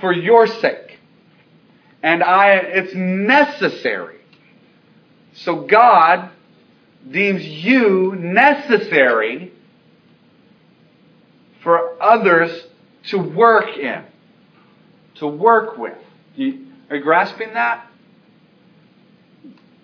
for 0.00 0.12
your 0.12 0.46
sake. 0.46 0.91
And 2.02 2.22
I, 2.22 2.54
it's 2.54 2.94
necessary. 2.94 4.18
So 5.34 5.62
God 5.62 6.30
deems 7.08 7.44
you 7.44 8.14
necessary 8.16 9.52
for 11.62 12.02
others 12.02 12.66
to 13.04 13.18
work 13.18 13.76
in 13.76 14.04
to 15.22 15.28
work 15.28 15.78
with. 15.78 15.96
You, 16.34 16.66
are 16.90 16.96
you 16.96 17.02
grasping 17.02 17.54
that? 17.54 17.86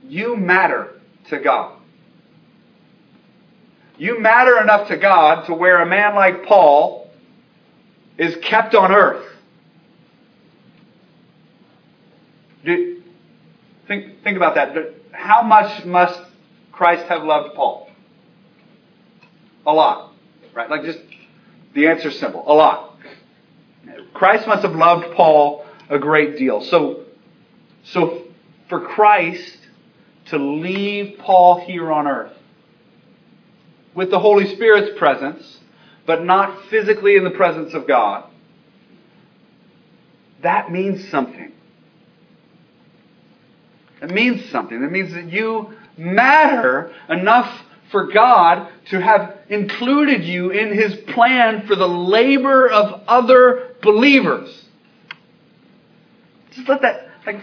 You 0.05 0.37
matter 0.37 1.01
to 1.29 1.39
God. 1.39 1.79
You 3.99 4.21
matter 4.21 4.61
enough 4.61 4.89
to 4.89 4.97
God 4.97 5.47
to 5.47 5.55
where 5.55 5.81
a 5.81 5.87
man 5.87 6.17
like 6.17 6.45
Paul 6.45 7.09
is 8.17 8.35
kept 8.43 8.75
on 8.75 8.91
earth. 8.91 9.25
Do, 12.69 13.03
think, 13.87 14.23
think 14.23 14.37
about 14.37 14.57
that. 14.57 14.77
How 15.13 15.41
much 15.41 15.87
must 15.87 16.21
Christ 16.71 17.07
have 17.07 17.23
loved 17.23 17.55
Paul? 17.55 17.89
A 19.67 19.73
lot. 19.73 20.13
Right? 20.53 20.69
Like 20.69 20.85
just 20.85 20.99
the 21.75 21.89
answer 21.89 22.09
is 22.09 22.19
simple. 22.19 22.45
A 22.47 22.53
lot. 22.53 22.99
Christ 24.13 24.47
must 24.47 24.63
have 24.63 24.75
loved 24.75 25.15
Paul 25.15 25.65
a 25.89 25.99
great 25.99 26.37
deal. 26.37 26.61
So, 26.61 27.05
so 27.85 28.25
for 28.69 28.83
Christ 28.83 29.57
to 30.27 30.37
leave 30.37 31.19
Paul 31.21 31.61
here 31.61 31.91
on 31.91 32.07
earth 32.07 32.37
with 33.95 34.11
the 34.11 34.19
Holy 34.19 34.55
Spirit's 34.55 34.99
presence, 34.99 35.61
but 36.05 36.23
not 36.23 36.67
physically 36.67 37.17
in 37.17 37.25
the 37.25 37.31
presence 37.31 37.73
of 37.73 37.89
God, 37.89 38.25
that 40.43 40.71
means 40.71 41.09
something. 41.09 41.55
It 44.03 44.11
means 44.11 44.49
something. 44.51 44.83
It 44.83 44.93
means 44.93 45.13
that 45.15 45.31
you 45.33 45.75
matter 45.97 46.93
enough 47.09 47.65
for 47.91 48.07
God 48.07 48.69
to 48.91 49.01
have 49.01 49.39
included 49.49 50.25
you 50.25 50.51
in 50.51 50.73
His 50.73 50.95
plan 51.13 51.67
for 51.67 51.75
the 51.75 51.89
labor 51.89 52.69
of 52.69 53.03
other 53.09 53.77
believers. 53.83 54.65
Just 56.53 56.69
let 56.69 56.83
that, 56.83 57.09
like, 57.27 57.43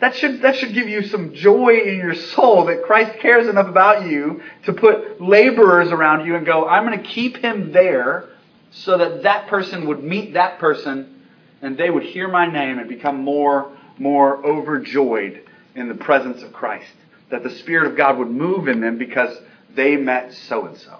that 0.00 0.14
should, 0.16 0.42
that 0.42 0.56
should 0.56 0.74
give 0.74 0.88
you 0.88 1.04
some 1.04 1.34
joy 1.34 1.78
in 1.84 1.96
your 1.96 2.14
soul 2.14 2.66
that 2.66 2.84
Christ 2.84 3.18
cares 3.20 3.48
enough 3.48 3.68
about 3.68 4.06
you 4.06 4.42
to 4.64 4.72
put 4.72 5.20
laborers 5.20 5.90
around 5.90 6.26
you 6.26 6.36
and 6.36 6.44
go, 6.44 6.66
I'm 6.66 6.86
going 6.86 7.02
to 7.02 7.08
keep 7.08 7.38
him 7.38 7.72
there 7.72 8.28
so 8.70 8.98
that 8.98 9.22
that 9.22 9.48
person 9.48 9.86
would 9.86 10.04
meet 10.04 10.34
that 10.34 10.58
person 10.58 11.22
and 11.62 11.78
they 11.78 11.88
would 11.88 12.02
hear 12.02 12.28
my 12.28 12.46
name 12.46 12.78
and 12.78 12.88
become 12.88 13.22
more, 13.22 13.74
more 13.98 14.44
overjoyed 14.44 15.45
in 15.76 15.88
the 15.88 15.94
presence 15.94 16.42
of 16.42 16.52
Christ. 16.52 16.90
That 17.30 17.42
the 17.42 17.50
Spirit 17.50 17.90
of 17.90 17.96
God 17.96 18.18
would 18.18 18.30
move 18.30 18.66
in 18.66 18.80
them 18.80 18.98
because 18.98 19.36
they 19.74 19.96
met 19.96 20.32
so 20.32 20.66
and 20.66 20.76
so. 20.78 20.98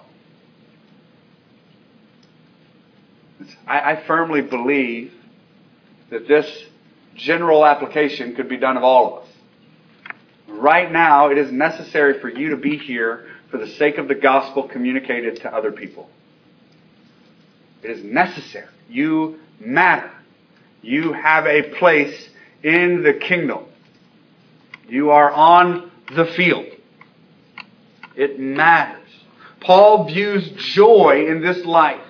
I, 3.67 4.03
firmly 4.07 4.41
believe 4.41 5.13
that 6.09 6.27
this 6.27 6.65
general 7.15 7.65
application 7.65 8.35
could 8.35 8.49
be 8.49 8.57
done 8.57 8.77
of 8.77 8.83
all 8.83 9.17
of 9.17 9.23
us. 9.23 9.29
Right 10.47 10.91
now, 10.91 11.29
it 11.29 11.37
is 11.37 11.51
necessary 11.51 12.19
for 12.19 12.29
you 12.29 12.49
to 12.51 12.57
be 12.57 12.77
here 12.77 13.27
for 13.51 13.57
the 13.57 13.67
sake 13.67 13.97
of 13.97 14.07
the 14.07 14.15
gospel 14.15 14.67
communicated 14.67 15.41
to 15.41 15.53
other 15.53 15.71
people. 15.71 16.09
It 17.83 17.91
is 17.91 18.03
necessary. 18.03 18.67
You 18.89 19.39
matter. 19.59 20.11
You 20.81 21.13
have 21.13 21.45
a 21.45 21.63
place 21.77 22.29
in 22.63 23.03
the 23.03 23.13
kingdom. 23.13 23.65
You 24.87 25.11
are 25.11 25.31
on 25.31 25.91
the 26.15 26.25
field. 26.25 26.65
It 28.15 28.39
matters. 28.39 29.03
Paul 29.59 30.05
views 30.05 30.49
joy 30.73 31.27
in 31.27 31.41
this 31.41 31.65
life 31.65 32.01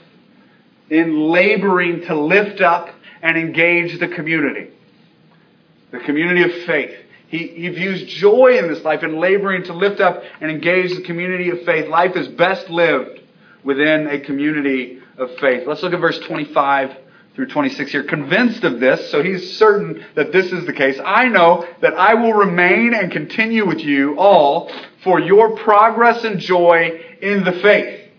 in 0.89 1.19
laboring 1.29 2.01
to 2.01 2.15
lift 2.15 2.61
up 2.61 2.89
and 3.21 3.37
engage 3.37 3.99
the 3.99 4.07
community, 4.07 4.69
the 5.91 5.99
community 5.99 6.43
of 6.43 6.65
faith. 6.65 6.95
He, 7.27 7.47
he 7.47 7.69
views 7.69 8.03
joy 8.03 8.57
in 8.57 8.67
this 8.71 8.83
life 8.83 9.03
in 9.03 9.19
laboring 9.19 9.63
to 9.63 9.73
lift 9.73 9.99
up 9.99 10.21
and 10.39 10.49
engage 10.49 10.95
the 10.95 11.01
community 11.01 11.49
of 11.49 11.63
faith. 11.63 11.89
Life 11.89 12.15
is 12.15 12.27
best 12.29 12.69
lived 12.69 13.19
within 13.63 14.07
a 14.07 14.19
community 14.19 15.01
of 15.17 15.29
faith. 15.37 15.67
Let's 15.67 15.83
look 15.83 15.93
at 15.93 15.99
verse 15.99 16.19
25 16.19 16.95
through 17.37 17.45
26 17.45 17.91
here. 17.91 18.03
Convinced 18.03 18.63
of 18.63 18.79
this, 18.79 19.11
so 19.11 19.21
he's 19.21 19.57
certain 19.57 20.03
that 20.15 20.31
this 20.31 20.51
is 20.51 20.65
the 20.65 20.73
case. 20.73 20.99
I 21.05 21.27
know 21.27 21.67
that 21.81 21.93
I 21.93 22.15
will 22.15 22.33
remain 22.33 22.95
and 22.95 23.11
continue 23.11 23.63
with 23.63 23.79
you 23.79 24.17
all 24.17 24.71
for 25.03 25.19
your 25.19 25.55
progress 25.55 26.23
and 26.23 26.39
joy 26.39 26.99
in 27.21 27.43
the 27.43 27.51
faith 27.51 28.09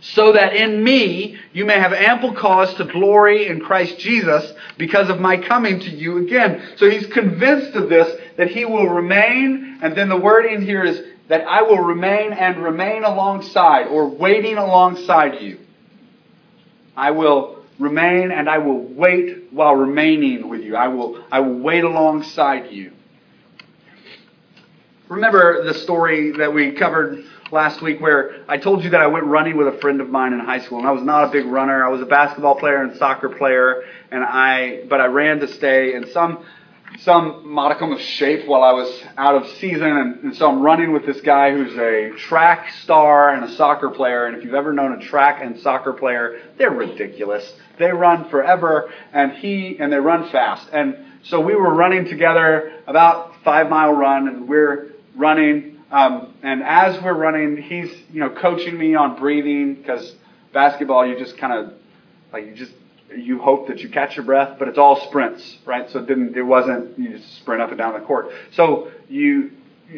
so 0.00 0.32
that 0.32 0.56
in 0.56 0.82
me 0.82 1.38
you 1.52 1.66
may 1.66 1.78
have 1.78 1.92
ample 1.92 2.32
cause 2.32 2.72
to 2.76 2.86
glory 2.86 3.46
in 3.46 3.60
Christ 3.60 3.98
Jesus 3.98 4.54
because 4.78 5.10
of 5.10 5.20
my 5.20 5.36
coming 5.36 5.78
to 5.78 5.90
you 5.90 6.16
again. 6.16 6.76
So 6.76 6.88
he's 6.88 7.06
convinced 7.08 7.76
of 7.76 7.90
this, 7.90 8.18
that 8.38 8.50
he 8.50 8.64
will 8.64 8.88
remain, 8.88 9.80
and 9.82 9.94
then 9.94 10.08
the 10.08 10.16
wording 10.16 10.62
here 10.62 10.82
is 10.82 11.02
that 11.28 11.46
I 11.46 11.60
will 11.60 11.80
remain 11.80 12.32
and 12.32 12.62
remain 12.62 13.04
alongside, 13.04 13.88
or 13.88 14.08
waiting 14.08 14.56
alongside 14.56 15.42
you. 15.42 15.58
I 16.96 17.10
will 17.10 17.57
remain 17.78 18.30
and 18.30 18.48
I 18.48 18.58
will 18.58 18.80
wait 18.80 19.52
while 19.52 19.74
remaining 19.74 20.48
with 20.48 20.62
you. 20.62 20.76
I 20.76 20.88
will, 20.88 21.24
I 21.30 21.40
will 21.40 21.58
wait 21.58 21.84
alongside 21.84 22.70
you. 22.70 22.92
Remember 25.08 25.64
the 25.64 25.72
story 25.72 26.32
that 26.32 26.52
we 26.52 26.72
covered 26.72 27.24
last 27.50 27.80
week 27.80 28.00
where 28.00 28.44
I 28.46 28.58
told 28.58 28.84
you 28.84 28.90
that 28.90 29.00
I 29.00 29.06
went 29.06 29.24
running 29.24 29.56
with 29.56 29.68
a 29.68 29.78
friend 29.78 30.02
of 30.02 30.10
mine 30.10 30.34
in 30.34 30.38
high 30.40 30.60
school, 30.60 30.78
and 30.78 30.86
I 30.86 30.90
was 30.90 31.02
not 31.02 31.24
a 31.24 31.28
big 31.28 31.46
runner. 31.46 31.82
I 31.82 31.88
was 31.88 32.02
a 32.02 32.06
basketball 32.06 32.56
player 32.56 32.82
and 32.82 32.94
soccer 32.98 33.30
player, 33.30 33.84
and 34.10 34.22
I 34.22 34.84
but 34.88 35.00
I 35.00 35.06
ran 35.06 35.40
to 35.40 35.48
stay 35.48 35.94
and 35.94 36.06
some 36.08 36.44
some 37.00 37.50
modicum 37.50 37.92
of 37.92 38.00
shape 38.00 38.46
while 38.46 38.62
I 38.62 38.72
was 38.72 39.02
out 39.16 39.34
of 39.34 39.48
season, 39.58 39.84
and, 39.84 40.24
and 40.24 40.36
so 40.36 40.50
I'm 40.50 40.62
running 40.62 40.92
with 40.92 41.06
this 41.06 41.20
guy 41.20 41.52
who's 41.52 41.76
a 41.76 42.10
track 42.28 42.72
star 42.82 43.30
and 43.34 43.44
a 43.44 43.54
soccer 43.56 43.90
player. 43.90 44.26
And 44.26 44.36
if 44.36 44.44
you've 44.44 44.54
ever 44.54 44.72
known 44.72 45.00
a 45.00 45.04
track 45.06 45.40
and 45.42 45.58
soccer 45.60 45.92
player, 45.92 46.40
they're 46.56 46.70
ridiculous. 46.70 47.52
They 47.78 47.92
run 47.92 48.28
forever, 48.30 48.90
and 49.12 49.32
he 49.32 49.78
and 49.78 49.92
they 49.92 49.98
run 49.98 50.28
fast. 50.30 50.68
And 50.72 50.96
so 51.22 51.40
we 51.40 51.54
were 51.54 51.74
running 51.74 52.06
together 52.06 52.72
about 52.86 53.34
five 53.44 53.68
mile 53.68 53.92
run, 53.92 54.28
and 54.28 54.48
we're 54.48 54.92
running 55.16 55.76
Um, 55.90 56.34
and 56.42 56.62
as 56.62 57.02
we're 57.02 57.14
running, 57.14 57.56
he's 57.56 57.90
you 58.12 58.20
know 58.20 58.30
coaching 58.30 58.76
me 58.76 58.94
on 58.94 59.18
breathing 59.18 59.74
because 59.74 60.14
basketball 60.52 61.06
you 61.06 61.18
just 61.18 61.38
kind 61.38 61.52
of 61.52 61.72
like 62.32 62.46
you 62.46 62.54
just 62.54 62.72
you 63.16 63.40
hope 63.40 63.68
that 63.68 63.80
you 63.80 63.88
catch 63.88 64.16
your 64.16 64.24
breath, 64.24 64.58
but 64.58 64.68
it's 64.68 64.78
all 64.78 65.00
sprints, 65.08 65.58
right? 65.64 65.90
So 65.90 66.00
it 66.00 66.06
didn't 66.06 66.36
it 66.36 66.42
wasn't 66.42 66.98
you 66.98 67.16
just 67.16 67.36
sprint 67.38 67.62
up 67.62 67.70
and 67.70 67.78
down 67.78 67.94
the 67.94 68.06
court. 68.06 68.30
So 68.52 68.90
you 69.08 69.52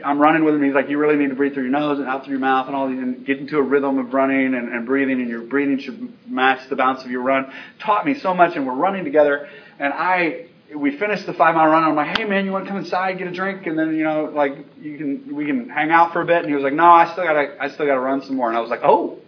I'm 0.04 0.20
running 0.20 0.44
with 0.44 0.54
him. 0.54 0.62
He's 0.62 0.72
like, 0.72 0.88
you 0.88 0.98
really 0.98 1.16
need 1.16 1.30
to 1.30 1.34
breathe 1.34 1.54
through 1.54 1.64
your 1.64 1.72
nose 1.72 1.98
and 1.98 2.06
out 2.06 2.24
through 2.24 2.34
your 2.34 2.40
mouth 2.40 2.68
and 2.68 2.76
all 2.76 2.88
these, 2.88 3.00
and 3.00 3.26
get 3.26 3.38
into 3.38 3.58
a 3.58 3.62
rhythm 3.62 3.98
of 3.98 4.14
running 4.14 4.54
and, 4.54 4.72
and 4.72 4.86
breathing, 4.86 5.20
and 5.20 5.28
your 5.28 5.42
breathing 5.42 5.80
should 5.80 6.12
match 6.28 6.68
the 6.68 6.76
bounce 6.76 7.02
of 7.02 7.10
your 7.10 7.22
run. 7.22 7.52
Taught 7.80 8.06
me 8.06 8.14
so 8.14 8.32
much, 8.32 8.54
and 8.54 8.66
we're 8.66 8.74
running 8.74 9.04
together. 9.04 9.48
And 9.80 9.92
I 9.92 10.46
we 10.74 10.96
finished 10.96 11.26
the 11.26 11.32
five 11.32 11.54
mile 11.54 11.66
run. 11.66 11.82
I'm 11.82 11.96
like, 11.96 12.16
hey 12.16 12.24
man, 12.24 12.44
you 12.44 12.52
want 12.52 12.64
to 12.64 12.70
come 12.70 12.78
inside, 12.78 13.18
get 13.18 13.26
a 13.26 13.32
drink, 13.32 13.66
and 13.66 13.78
then 13.78 13.96
you 13.96 14.04
know, 14.04 14.30
like 14.32 14.52
you 14.80 14.96
can 14.96 15.34
we 15.34 15.44
can 15.46 15.68
hang 15.68 15.90
out 15.90 16.12
for 16.12 16.22
a 16.22 16.26
bit. 16.26 16.38
And 16.38 16.48
he 16.48 16.54
was 16.54 16.62
like, 16.62 16.74
no, 16.74 16.86
I 16.86 17.10
still 17.12 17.24
gotta 17.24 17.56
I 17.60 17.68
still 17.70 17.86
gotta 17.86 18.00
run 18.00 18.22
some 18.22 18.36
more. 18.36 18.48
And 18.48 18.56
I 18.56 18.60
was 18.60 18.70
like, 18.70 18.82
oh, 18.84 19.18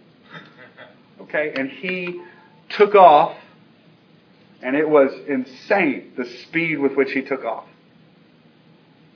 okay. 1.21 1.53
And 1.57 1.69
he 1.69 2.21
took 2.69 2.95
off, 2.95 3.35
and 4.63 4.77
it 4.77 4.87
was 4.87 5.11
insane 5.27 6.13
the 6.15 6.25
speed 6.43 6.79
with 6.79 6.93
which 6.93 7.11
he 7.11 7.21
took 7.21 7.43
off. 7.43 7.65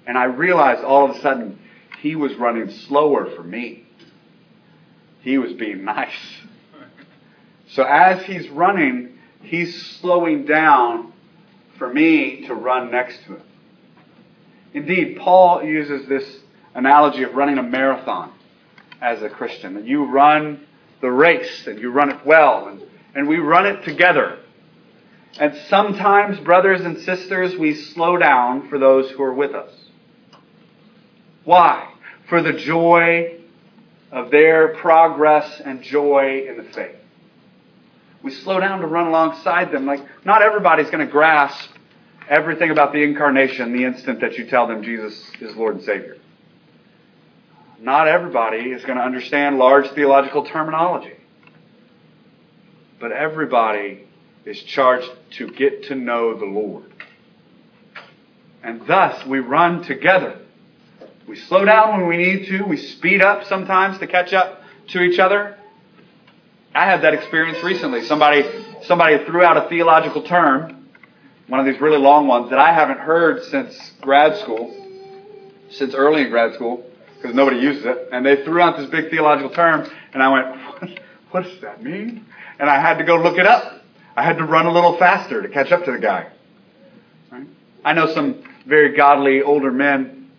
And 0.06 0.18
I 0.18 0.26
realized 0.26 0.84
all 0.84 1.10
of 1.10 1.16
a 1.16 1.22
sudden 1.22 1.58
he 2.02 2.16
was 2.16 2.36
running 2.36 2.70
slower 2.70 3.34
for 3.34 3.44
me. 3.44 3.86
He 5.22 5.38
was 5.38 5.54
being 5.54 5.84
nice. 5.86 6.12
So 7.70 7.84
as 7.84 8.26
he's 8.26 8.50
running, 8.50 9.18
he's 9.42 9.98
slowing 10.00 10.46
down 10.46 11.14
for 11.78 11.94
me 11.94 12.46
to 12.48 12.54
run 12.54 12.92
next 12.92 13.18
to 13.26 13.36
him. 13.36 13.44
Indeed, 14.74 15.18
Paul 15.18 15.64
uses 15.64 16.10
this 16.10 16.26
analogy 16.76 17.24
of 17.24 17.34
running 17.34 17.58
a 17.58 17.64
marathon 17.64 18.34
as 19.02 19.22
a 19.22 19.30
Christian. 19.30 19.76
That 19.76 19.86
you 19.86 20.06
run 20.06 20.66
the 21.02 21.12
race 21.12 21.68
and 21.68 21.80
you 21.80 21.90
run 21.90 22.10
it 22.10 22.26
well, 22.26 22.68
and, 22.68 22.82
and 23.16 23.28
we 23.28 23.38
run 23.38 23.66
it 23.66 23.84
together. 23.84 24.40
And 25.40 25.56
sometimes, 25.70 26.40
brothers 26.40 26.82
and 26.82 27.00
sisters, 27.00 27.56
we 27.58 27.76
slow 27.76 28.18
down 28.18 28.70
for 28.70 28.80
those 28.80 29.12
who 29.12 29.22
are 29.24 29.34
with 29.34 29.54
us. 29.54 29.72
Why? 31.44 31.94
For 32.28 32.42
the 32.42 32.54
joy 32.54 33.40
of 34.12 34.32
their 34.32 34.76
progress 34.76 35.62
and 35.64 35.82
joy 35.84 36.48
in 36.50 36.58
the 36.58 36.64
faith. 36.64 36.96
We 38.24 38.32
slow 38.32 38.60
down 38.60 38.82
to 38.82 38.88
run 38.88 39.08
alongside 39.08 39.72
them. 39.72 39.86
Like, 39.86 40.02
not 40.26 40.42
everybody's 40.42 40.90
going 40.90 41.06
to 41.06 41.12
grasp 41.12 41.70
everything 42.28 42.72
about 42.72 42.92
the 42.92 43.04
incarnation 43.04 43.74
the 43.74 43.86
instant 43.86 44.22
that 44.22 44.38
you 44.38 44.48
tell 44.48 44.68
them 44.68 44.84
Jesus 44.84 45.32
is 45.40 45.56
Lord 45.56 45.76
and 45.76 45.84
Savior. 45.84 46.18
Not 47.80 48.08
everybody 48.08 48.72
is 48.72 48.84
going 48.84 48.98
to 48.98 49.04
understand 49.04 49.60
large 49.60 49.90
theological 49.92 50.46
terminology. 50.46 51.14
But 53.00 53.12
everybody 53.12 54.07
is 54.48 54.62
charged 54.64 55.10
to 55.32 55.50
get 55.50 55.84
to 55.84 55.96
know 55.96 56.38
the 56.38 56.46
Lord. 56.46 56.86
And 58.64 58.88
thus 58.88 59.26
we 59.26 59.40
run 59.40 59.84
together. 59.84 60.40
We 61.28 61.36
slow 61.36 61.66
down 61.66 62.00
when 62.00 62.08
we 62.08 62.18
need 62.18 62.48
to. 62.48 62.64
We 62.64 62.78
speed 62.78 63.22
up 63.22 63.44
sometimes 63.46 64.00
to 64.00 64.08
catch 64.08 64.34
up 64.34 64.62
to 64.90 65.02
each 65.02 65.20
other. 65.20 65.58
I 66.74 66.86
had 66.86 67.02
that 67.02 67.14
experience 67.14 67.62
recently. 67.64 68.04
Somebody, 68.06 68.46
somebody 68.84 69.26
threw 69.26 69.44
out 69.44 69.58
a 69.58 69.68
theological 69.68 70.24
term, 70.24 70.88
one 71.48 71.60
of 71.60 71.66
these 71.66 71.82
really 71.82 71.98
long 71.98 72.28
ones 72.28 72.50
that 72.52 72.60
I 72.60 72.74
haven't 72.74 73.00
heard 73.00 73.44
since 73.46 73.76
grad 74.00 74.38
school, 74.38 74.74
since 75.70 75.94
early 75.94 76.22
in 76.22 76.30
grad 76.30 76.54
school, 76.54 76.86
because 77.16 77.36
nobody 77.36 77.58
uses 77.58 77.86
it. 77.86 78.10
And 78.12 78.26
they 78.26 78.44
threw 78.44 78.62
out 78.62 78.78
this 78.78 78.90
big 78.90 79.10
theological 79.10 79.50
term, 79.50 79.90
and 80.14 80.24
I 80.24 80.30
went, 80.30 80.48
what, 80.80 81.00
what 81.32 81.44
does 81.44 81.60
that 81.62 81.84
mean? 81.84 82.26
And 82.60 82.70
I 82.70 82.80
had 82.80 82.98
to 83.00 83.04
go 83.04 83.18
look 83.18 83.38
it 83.38 83.46
up. 83.46 83.82
I 84.18 84.24
had 84.24 84.38
to 84.40 84.44
run 84.44 84.66
a 84.66 84.72
little 84.72 84.98
faster 84.98 85.42
to 85.42 85.48
catch 85.48 85.72
up 85.72 85.86
to 85.86 85.92
the 85.94 86.00
guy. 86.00 86.28
Right? 87.32 87.48
I 87.86 87.94
know 87.94 88.14
some 88.14 88.44
very 88.66 88.98
godly 88.98 89.42
older 89.42 89.72
men 89.72 90.30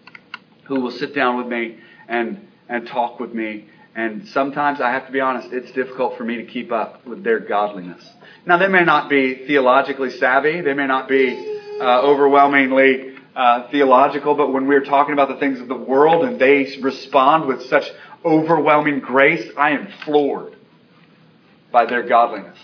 who 0.64 0.80
will 0.80 0.90
sit 0.90 1.14
down 1.14 1.38
with 1.38 1.46
me 1.46 1.78
and, 2.08 2.46
and 2.68 2.86
talk 2.86 3.18
with 3.18 3.32
me 3.32 3.70
and 3.98 4.28
sometimes 4.28 4.80
I 4.80 4.92
have 4.92 5.06
to 5.06 5.12
be 5.12 5.18
honest, 5.18 5.52
it's 5.52 5.72
difficult 5.72 6.16
for 6.16 6.22
me 6.22 6.36
to 6.36 6.44
keep 6.44 6.70
up 6.70 7.04
with 7.04 7.24
their 7.24 7.40
godliness. 7.40 8.08
Now, 8.46 8.56
they 8.56 8.68
may 8.68 8.84
not 8.84 9.10
be 9.10 9.44
theologically 9.44 10.10
savvy, 10.10 10.60
they 10.60 10.72
may 10.72 10.86
not 10.86 11.08
be 11.08 11.58
uh, 11.80 12.02
overwhelmingly 12.02 13.16
uh, 13.34 13.68
theological, 13.72 14.36
but 14.36 14.52
when 14.52 14.68
we're 14.68 14.84
talking 14.84 15.14
about 15.14 15.28
the 15.30 15.36
things 15.40 15.58
of 15.58 15.66
the 15.66 15.76
world 15.76 16.24
and 16.24 16.40
they 16.40 16.76
respond 16.80 17.46
with 17.46 17.66
such 17.66 17.90
overwhelming 18.24 19.00
grace, 19.00 19.50
I 19.56 19.70
am 19.70 19.88
floored 20.04 20.54
by 21.72 21.86
their 21.86 22.04
godliness. 22.04 22.58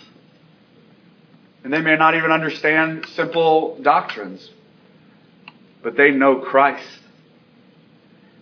And 1.65 1.73
they 1.73 1.81
may 1.81 1.97
not 1.97 2.15
even 2.15 2.31
understand 2.31 3.07
simple 3.15 3.79
doctrines, 3.81 4.51
but 5.83 5.97
they 5.97 6.11
know 6.11 6.37
Christ. 6.37 6.87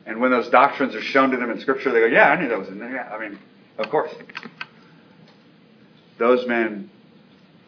And 0.04 0.20
when 0.20 0.32
those 0.32 0.48
doctrines 0.48 0.96
are 0.96 1.00
shown 1.00 1.30
to 1.30 1.36
them 1.36 1.48
in 1.50 1.60
Scripture, 1.60 1.92
they 1.92 2.00
go, 2.00 2.06
Yeah, 2.06 2.28
I 2.28 2.40
knew 2.40 2.48
that 2.48 2.58
was 2.58 2.68
in 2.68 2.80
there. 2.80 2.92
Yeah, 2.92 3.08
I 3.14 3.20
mean, 3.20 3.38
of 3.78 3.88
course. 3.88 4.12
Those 6.18 6.46
men 6.46 6.90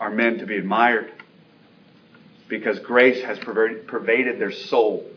are 0.01 0.11
men 0.11 0.39
to 0.39 0.47
be 0.47 0.57
admired 0.57 1.13
because 2.49 2.79
grace 2.81 3.25
has 3.25 3.39
pervaded 3.39 4.41
their 4.41 4.53
soul 4.53 5.09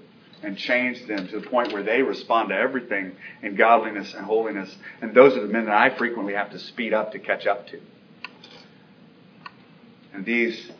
and 0.43 0.55
changed 0.55 1.07
them 1.07 1.27
to 1.27 1.39
the 1.39 1.47
point 1.47 1.73
where 1.73 1.83
they 1.83 2.03
respond 2.03 2.49
to 2.49 2.55
everything 2.55 3.15
in 3.41 3.55
godliness 3.55 4.13
and 4.13 4.23
holiness. 4.23 4.73
And 5.01 5.15
those 5.15 5.35
are 5.35 5.41
the 5.41 5.51
men 5.51 5.65
that 5.65 5.75
I 5.75 5.97
frequently 5.97 6.33
have 6.33 6.51
to 6.51 6.59
speed 6.59 6.93
up 6.93 7.11
to 7.13 7.19
catch 7.19 7.47
up 7.47 7.67
to. 7.67 7.81
And 10.17 10.25
these, 10.25 10.71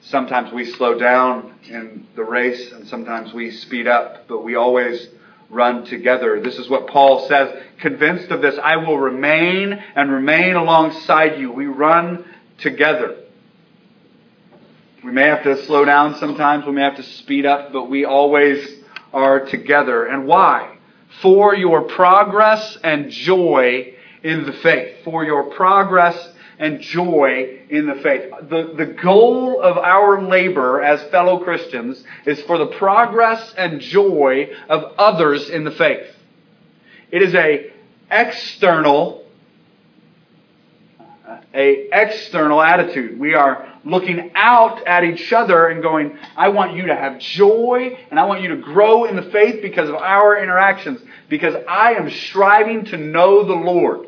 sometimes 0.00 0.52
we 0.52 0.64
slow 0.64 0.98
down 0.98 1.54
in 1.68 2.04
the 2.16 2.24
race 2.24 2.72
and 2.72 2.88
sometimes 2.88 3.32
we 3.32 3.52
speed 3.52 3.86
up, 3.86 4.26
but 4.26 4.42
we 4.42 4.56
always 4.56 5.08
run 5.48 5.84
together. 5.84 6.40
This 6.40 6.58
is 6.58 6.68
what 6.68 6.88
Paul 6.88 7.28
says. 7.28 7.62
Convinced 7.78 8.32
of 8.32 8.42
this, 8.42 8.58
I 8.60 8.78
will 8.78 8.98
remain 8.98 9.72
and 9.72 10.10
remain 10.10 10.56
alongside 10.56 11.38
you. 11.38 11.52
We 11.52 11.66
run 11.66 12.24
together. 12.58 13.16
We 15.04 15.12
may 15.12 15.28
have 15.28 15.44
to 15.44 15.64
slow 15.66 15.84
down 15.84 16.16
sometimes, 16.16 16.66
we 16.66 16.72
may 16.72 16.82
have 16.82 16.96
to 16.96 17.04
speed 17.04 17.46
up, 17.46 17.72
but 17.72 17.88
we 17.88 18.04
always 18.04 18.68
are 19.12 19.46
together. 19.46 20.06
And 20.06 20.26
why? 20.26 20.76
For 21.22 21.54
your 21.54 21.82
progress 21.82 22.76
and 22.82 23.12
joy 23.12 23.94
in 24.24 24.44
the 24.44 24.54
faith. 24.54 25.04
For 25.04 25.24
your 25.24 25.54
progress 25.54 26.32
and 26.58 26.80
joy 26.80 27.60
in 27.68 27.86
the 27.86 27.96
faith. 27.96 28.32
The, 28.48 28.74
the 28.76 28.86
goal 28.86 29.60
of 29.60 29.76
our 29.76 30.22
labor 30.22 30.80
as 30.80 31.02
fellow 31.10 31.44
Christians 31.44 32.02
is 32.24 32.40
for 32.42 32.58
the 32.58 32.66
progress 32.66 33.54
and 33.56 33.80
joy 33.80 34.50
of 34.68 34.94
others 34.98 35.50
in 35.50 35.64
the 35.64 35.70
faith. 35.70 36.06
It 37.10 37.22
is 37.22 37.34
a 37.34 37.72
external 38.10 39.24
a 41.54 41.88
external 41.92 42.62
attitude. 42.62 43.18
We 43.18 43.34
are 43.34 43.66
looking 43.84 44.32
out 44.34 44.86
at 44.86 45.04
each 45.04 45.32
other 45.32 45.68
and 45.68 45.82
going, 45.82 46.18
I 46.36 46.48
want 46.48 46.74
you 46.74 46.86
to 46.86 46.94
have 46.94 47.18
joy 47.18 47.98
and 48.10 48.20
I 48.20 48.26
want 48.26 48.42
you 48.42 48.48
to 48.48 48.56
grow 48.56 49.04
in 49.04 49.16
the 49.16 49.30
faith 49.30 49.62
because 49.62 49.88
of 49.88 49.94
our 49.94 50.38
interactions, 50.38 51.00
because 51.28 51.54
I 51.68 51.94
am 51.94 52.10
striving 52.10 52.84
to 52.86 52.96
know 52.96 53.44
the 53.44 53.54
Lord. 53.54 54.06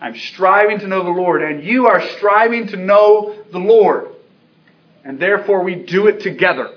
I'm 0.00 0.16
striving 0.16 0.78
to 0.80 0.86
know 0.86 1.04
the 1.04 1.10
Lord, 1.10 1.42
and 1.42 1.62
you 1.62 1.86
are 1.86 2.00
striving 2.16 2.68
to 2.68 2.76
know 2.76 3.36
the 3.52 3.58
Lord. 3.58 4.08
And 5.04 5.20
therefore, 5.20 5.62
we 5.62 5.74
do 5.74 6.06
it 6.06 6.20
together. 6.20 6.74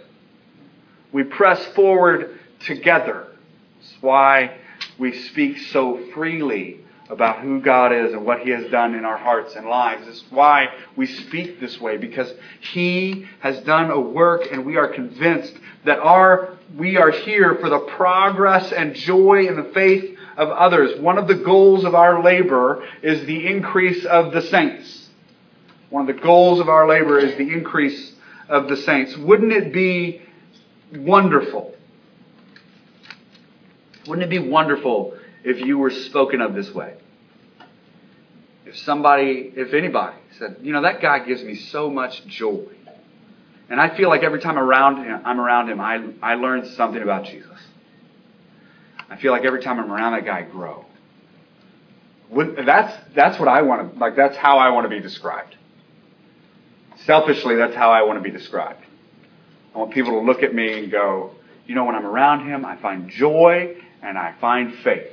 We 1.11 1.23
press 1.23 1.63
forward 1.67 2.39
together. 2.61 3.27
That's 3.79 4.01
why 4.01 4.57
we 4.97 5.17
speak 5.29 5.57
so 5.71 5.99
freely 6.13 6.79
about 7.09 7.41
who 7.41 7.61
God 7.61 7.91
is 7.93 8.13
and 8.13 8.25
what 8.25 8.39
He 8.39 8.49
has 8.51 8.69
done 8.71 8.95
in 8.95 9.05
our 9.05 9.17
hearts 9.17 9.55
and 9.55 9.67
lives. 9.67 10.07
It's 10.07 10.23
why 10.29 10.73
we 10.95 11.05
speak 11.05 11.59
this 11.59 11.79
way, 11.79 11.97
because 11.97 12.33
He 12.59 13.27
has 13.39 13.59
done 13.61 13.91
a 13.91 13.99
work, 13.99 14.47
and 14.51 14.65
we 14.65 14.77
are 14.77 14.87
convinced 14.87 15.53
that 15.85 15.99
our 15.99 16.57
we 16.77 16.97
are 16.97 17.11
here 17.11 17.55
for 17.55 17.69
the 17.69 17.79
progress 17.79 18.71
and 18.71 18.95
joy 18.95 19.45
in 19.47 19.55
the 19.55 19.71
faith 19.73 20.12
of 20.37 20.49
others. 20.49 20.99
One 20.99 21.17
of 21.17 21.27
the 21.27 21.35
goals 21.35 21.83
of 21.83 21.95
our 21.95 22.23
labor 22.23 22.87
is 23.01 23.25
the 23.25 23.47
increase 23.47 24.05
of 24.05 24.31
the 24.31 24.41
saints. 24.41 25.09
One 25.89 26.09
of 26.09 26.15
the 26.15 26.21
goals 26.21 26.59
of 26.59 26.69
our 26.69 26.87
labor 26.87 27.19
is 27.19 27.37
the 27.37 27.51
increase 27.51 28.13
of 28.49 28.67
the 28.67 28.77
saints. 28.77 29.15
Wouldn't 29.17 29.51
it 29.51 29.71
be 29.71 30.21
wonderful? 30.95 31.75
Wouldn't 34.07 34.25
it 34.25 34.29
be 34.29 34.39
wonderful 34.49 35.17
if 35.43 35.59
you 35.59 35.77
were 35.77 35.91
spoken 35.91 36.41
of 36.41 36.53
this 36.53 36.73
way? 36.73 36.97
If 38.65 38.77
somebody, 38.79 39.53
if 39.55 39.73
anybody 39.73 40.17
said, 40.39 40.57
you 40.61 40.73
know, 40.73 40.81
that 40.81 41.01
guy 41.01 41.19
gives 41.19 41.43
me 41.43 41.55
so 41.55 41.89
much 41.89 42.25
joy. 42.25 42.65
And 43.69 43.79
I 43.79 43.95
feel 43.95 44.09
like 44.09 44.23
every 44.23 44.39
time 44.39 44.57
around 44.57 45.03
him, 45.03 45.21
I'm 45.25 45.39
around 45.39 45.69
him, 45.69 45.79
I, 45.79 46.03
I 46.21 46.35
learn 46.35 46.65
something 46.75 47.01
about 47.01 47.25
Jesus. 47.25 47.59
I 49.09 49.17
feel 49.17 49.31
like 49.31 49.45
every 49.45 49.61
time 49.61 49.79
I'm 49.79 49.91
around 49.91 50.13
that 50.13 50.25
guy, 50.25 50.39
I 50.39 50.41
grow. 50.43 50.85
That's, 52.31 52.93
that's 53.13 53.39
what 53.39 53.47
I 53.47 53.61
want 53.61 53.93
to, 53.93 53.99
like, 53.99 54.15
that's 54.15 54.37
how 54.37 54.57
I 54.57 54.69
want 54.69 54.85
to 54.85 54.89
be 54.89 54.99
described. 54.99 55.55
Selfishly, 57.05 57.55
that's 57.55 57.75
how 57.75 57.91
I 57.91 58.03
want 58.03 58.17
to 58.17 58.23
be 58.23 58.35
described. 58.35 58.83
I 59.75 59.77
want 59.77 59.93
people 59.93 60.11
to 60.13 60.19
look 60.19 60.41
at 60.41 60.53
me 60.53 60.79
and 60.79 60.91
go, 60.91 61.31
you 61.65 61.75
know, 61.75 61.85
when 61.85 61.95
I'm 61.95 62.05
around 62.05 62.47
him, 62.47 62.65
I 62.65 62.77
find 62.77 63.09
joy 63.09 63.77
and 64.01 64.17
I 64.17 64.33
find 64.39 64.73
faith. 64.75 65.11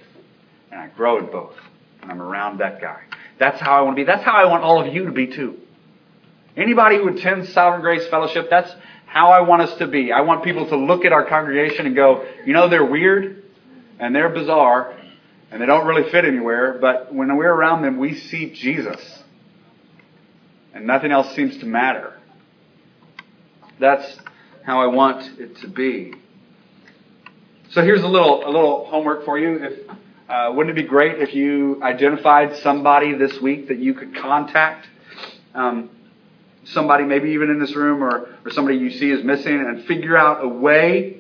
And 0.70 0.80
I 0.80 0.88
grow 0.88 1.18
in 1.18 1.26
both 1.26 1.55
when 2.01 2.11
I'm 2.11 2.22
around 2.22 2.59
that 2.59 2.80
guy. 2.80 3.03
That's 3.38 3.61
how 3.61 3.72
I 3.72 3.80
want 3.82 3.97
to 3.97 4.03
be. 4.03 4.05
That's 4.05 4.22
how 4.22 4.32
I 4.32 4.47
want 4.47 4.62
all 4.62 4.80
of 4.80 4.93
you 4.93 5.07
to 5.07 5.12
be 5.12 5.26
too. 5.26 5.59
Anybody 6.57 6.97
who 6.97 7.09
attends 7.09 7.53
Sovereign 7.53 7.80
Grace 7.80 8.07
Fellowship, 8.09 8.49
that's 8.51 8.72
how 9.07 9.30
I 9.30 9.41
want 9.41 9.62
us 9.62 9.76
to 9.78 9.86
be. 9.86 10.12
I 10.12 10.20
want 10.20 10.45
people 10.45 10.68
to 10.68 10.76
look 10.76 11.05
at 11.05 11.12
our 11.12 11.24
congregation 11.24 11.86
and 11.86 11.97
go, 11.97 12.26
you 12.45 12.53
know, 12.53 12.68
they're 12.68 12.84
weird 12.84 13.39
and 14.01 14.14
they're 14.14 14.30
bizarre 14.30 14.96
and 15.51 15.61
they 15.61 15.66
don't 15.66 15.86
really 15.86 16.11
fit 16.11 16.24
anywhere, 16.24 16.78
but 16.80 17.14
when 17.14 17.36
we're 17.36 17.53
around 17.53 17.82
them, 17.82 17.98
we 17.98 18.14
see 18.14 18.51
Jesus. 18.51 19.01
And 20.72 20.86
nothing 20.86 21.12
else 21.12 21.34
seems 21.34 21.59
to 21.59 21.66
matter. 21.66 22.16
That's 23.78 24.18
how 24.64 24.80
I 24.80 24.86
want 24.86 25.38
it 25.38 25.57
to 25.59 25.68
be. 25.68 26.14
So 27.70 27.82
here's 27.82 28.03
a 28.03 28.09
little 28.09 28.44
a 28.44 28.51
little 28.51 28.86
homework 28.86 29.24
for 29.24 29.38
you. 29.38 29.64
If 29.64 29.90
uh, 30.28 30.53
wouldn't 30.55 30.76
it 30.76 30.82
be 30.82 30.88
great 30.88 31.20
if 31.20 31.34
you 31.34 31.82
identified 31.82 32.57
somebody 32.59 33.14
this 33.14 33.40
week 33.40 33.68
that 33.68 33.78
you 33.78 33.94
could 33.94 34.16
contact? 34.16 34.88
Um, 35.55 35.90
somebody 36.64 37.05
maybe 37.05 37.30
even 37.30 37.51
in 37.51 37.59
this 37.59 37.74
room 37.74 38.03
or, 38.03 38.28
or 38.44 38.51
somebody 38.51 38.78
you 38.78 38.90
see 38.90 39.11
is 39.11 39.24
missing 39.24 39.55
and 39.55 39.84
figure 39.86 40.16
out 40.16 40.44
a 40.44 40.48
way 40.48 41.18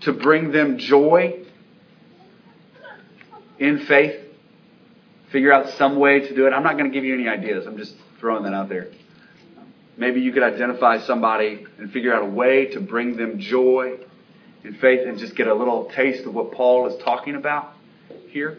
to 0.00 0.12
bring 0.12 0.50
them 0.50 0.78
joy 0.78 1.39
in 3.60 3.78
faith. 3.86 4.18
Figure 5.30 5.52
out 5.52 5.68
some 5.78 5.96
way 5.96 6.20
to 6.20 6.34
do 6.34 6.48
it. 6.48 6.50
I'm 6.50 6.64
not 6.64 6.76
going 6.76 6.90
to 6.90 6.94
give 6.94 7.04
you 7.04 7.14
any 7.14 7.28
ideas. 7.28 7.66
I'm 7.66 7.76
just 7.76 7.94
throwing 8.18 8.42
that 8.42 8.54
out 8.54 8.68
there. 8.68 8.88
Maybe 9.96 10.20
you 10.20 10.32
could 10.32 10.42
identify 10.42 11.00
somebody 11.02 11.66
and 11.78 11.92
figure 11.92 12.12
out 12.12 12.22
a 12.22 12.30
way 12.30 12.66
to 12.72 12.80
bring 12.80 13.16
them 13.16 13.38
joy 13.38 13.98
in 14.64 14.74
faith 14.74 15.06
and 15.06 15.18
just 15.18 15.36
get 15.36 15.46
a 15.46 15.54
little 15.54 15.90
taste 15.94 16.26
of 16.26 16.34
what 16.34 16.52
Paul 16.52 16.88
is 16.88 17.00
talking 17.04 17.36
about 17.36 17.74
here. 18.28 18.58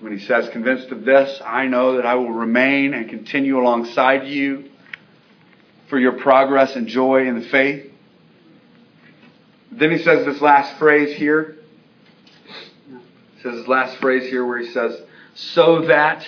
When 0.00 0.16
he 0.16 0.24
says, 0.24 0.48
Convinced 0.50 0.90
of 0.90 1.04
this, 1.04 1.40
I 1.44 1.66
know 1.66 1.96
that 1.96 2.06
I 2.06 2.14
will 2.14 2.32
remain 2.32 2.94
and 2.94 3.10
continue 3.10 3.60
alongside 3.60 4.26
you 4.26 4.70
for 5.90 5.98
your 5.98 6.20
progress 6.20 6.76
and 6.76 6.86
joy 6.86 7.26
in 7.26 7.40
the 7.40 7.48
faith. 7.48 7.92
Then 9.70 9.90
he 9.90 9.98
says 9.98 10.24
this 10.24 10.40
last 10.40 10.78
phrase 10.78 11.16
here. 11.16 11.61
Says 13.42 13.56
this 13.56 13.66
last 13.66 13.96
phrase 13.96 14.30
here 14.30 14.46
where 14.46 14.58
he 14.58 14.70
says, 14.70 15.00
So 15.34 15.86
that 15.86 16.24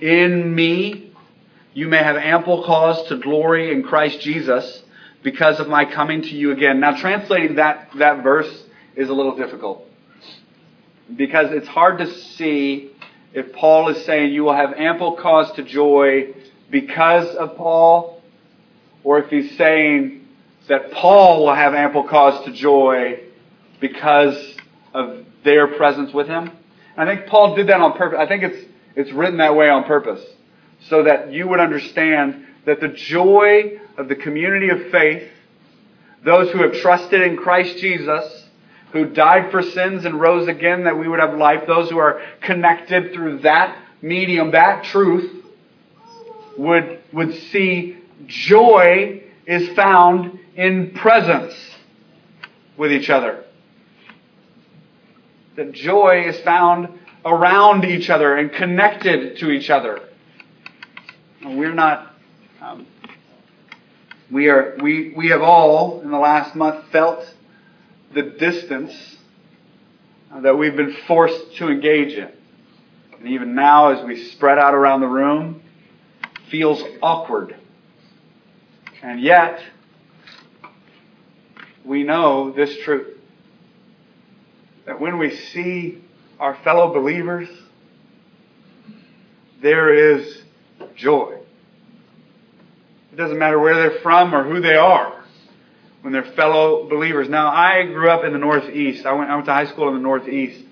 in 0.00 0.54
me 0.54 1.12
you 1.72 1.88
may 1.88 2.02
have 2.02 2.16
ample 2.16 2.64
cause 2.64 3.08
to 3.08 3.16
glory 3.16 3.72
in 3.72 3.82
Christ 3.82 4.20
Jesus 4.20 4.82
because 5.22 5.60
of 5.60 5.68
my 5.68 5.86
coming 5.86 6.20
to 6.22 6.28
you 6.28 6.52
again. 6.52 6.80
Now, 6.80 6.96
translating 6.96 7.56
that, 7.56 7.90
that 7.96 8.22
verse 8.22 8.64
is 8.96 9.08
a 9.08 9.14
little 9.14 9.34
difficult 9.36 9.86
because 11.16 11.52
it's 11.52 11.68
hard 11.68 11.98
to 11.98 12.12
see 12.12 12.90
if 13.32 13.52
Paul 13.54 13.88
is 13.88 14.04
saying 14.04 14.32
you 14.32 14.44
will 14.44 14.54
have 14.54 14.74
ample 14.74 15.16
cause 15.16 15.50
to 15.52 15.62
joy 15.62 16.34
because 16.70 17.34
of 17.36 17.56
Paul, 17.56 18.22
or 19.04 19.20
if 19.20 19.30
he's 19.30 19.56
saying 19.56 20.26
that 20.68 20.92
Paul 20.92 21.46
will 21.46 21.54
have 21.54 21.72
ample 21.72 22.04
cause 22.04 22.44
to 22.44 22.52
joy 22.52 23.20
because 23.80 24.56
of 24.92 25.24
their 25.44 25.68
presence 25.68 26.12
with 26.12 26.26
him. 26.26 26.57
I 26.98 27.04
think 27.04 27.26
Paul 27.26 27.54
did 27.54 27.68
that 27.68 27.80
on 27.80 27.96
purpose. 27.96 28.18
I 28.20 28.26
think 28.26 28.42
it's, 28.42 28.68
it's 28.96 29.12
written 29.12 29.38
that 29.38 29.54
way 29.54 29.70
on 29.70 29.84
purpose 29.84 30.20
so 30.88 31.04
that 31.04 31.32
you 31.32 31.48
would 31.48 31.60
understand 31.60 32.44
that 32.66 32.80
the 32.80 32.88
joy 32.88 33.78
of 33.96 34.08
the 34.08 34.16
community 34.16 34.68
of 34.68 34.90
faith, 34.90 35.28
those 36.24 36.50
who 36.50 36.62
have 36.62 36.74
trusted 36.74 37.22
in 37.22 37.36
Christ 37.36 37.78
Jesus, 37.78 38.46
who 38.92 39.06
died 39.06 39.50
for 39.50 39.62
sins 39.62 40.04
and 40.04 40.20
rose 40.20 40.48
again 40.48 40.84
that 40.84 40.98
we 40.98 41.08
would 41.08 41.20
have 41.20 41.34
life, 41.34 41.66
those 41.66 41.88
who 41.88 41.98
are 41.98 42.20
connected 42.40 43.12
through 43.12 43.38
that 43.40 43.78
medium, 44.02 44.50
that 44.50 44.84
truth, 44.84 45.44
would, 46.56 47.00
would 47.12 47.34
see 47.50 47.96
joy 48.26 49.22
is 49.46 49.68
found 49.76 50.38
in 50.56 50.92
presence 50.94 51.54
with 52.76 52.92
each 52.92 53.08
other. 53.08 53.44
That 55.58 55.72
joy 55.72 56.28
is 56.28 56.38
found 56.42 57.00
around 57.24 57.84
each 57.84 58.10
other 58.10 58.36
and 58.36 58.52
connected 58.52 59.38
to 59.38 59.50
each 59.50 59.70
other. 59.70 60.08
We're 61.44 61.74
not, 61.74 62.14
um, 62.62 62.86
we 64.30 64.48
are, 64.50 64.76
we, 64.80 65.12
we 65.16 65.30
have 65.30 65.42
all 65.42 66.00
in 66.02 66.12
the 66.12 66.18
last 66.18 66.54
month 66.54 66.84
felt 66.92 67.28
the 68.14 68.22
distance 68.22 69.16
that 70.32 70.56
we've 70.56 70.76
been 70.76 70.96
forced 71.08 71.56
to 71.56 71.68
engage 71.68 72.12
in. 72.12 72.30
And 73.18 73.26
even 73.26 73.56
now, 73.56 73.88
as 73.88 74.04
we 74.04 74.26
spread 74.26 74.60
out 74.60 74.74
around 74.74 75.00
the 75.00 75.08
room, 75.08 75.60
feels 76.52 76.80
awkward. 77.02 77.56
And 79.02 79.20
yet, 79.20 79.60
we 81.84 82.04
know 82.04 82.52
this 82.52 82.78
truth 82.84 83.17
that 84.88 84.98
when 84.98 85.18
we 85.18 85.36
see 85.36 86.02
our 86.40 86.54
fellow 86.64 86.94
believers, 86.94 87.46
there 89.60 89.92
is 89.92 90.40
joy. 90.96 91.36
It 93.12 93.16
doesn't 93.16 93.38
matter 93.38 93.58
where 93.58 93.74
they're 93.74 94.00
from 94.00 94.34
or 94.34 94.44
who 94.44 94.62
they 94.62 94.76
are 94.76 95.22
when 96.00 96.14
they're 96.14 96.24
fellow 96.32 96.88
believers. 96.88 97.28
Now, 97.28 97.48
I 97.48 97.84
grew 97.84 98.08
up 98.08 98.24
in 98.24 98.32
the 98.32 98.38
Northeast. 98.38 99.04
I 99.04 99.12
went, 99.12 99.28
I 99.28 99.34
went 99.34 99.44
to 99.44 99.52
high 99.52 99.66
school 99.66 99.88
in 99.88 99.94
the 99.94 100.00
Northeast. 100.00 100.64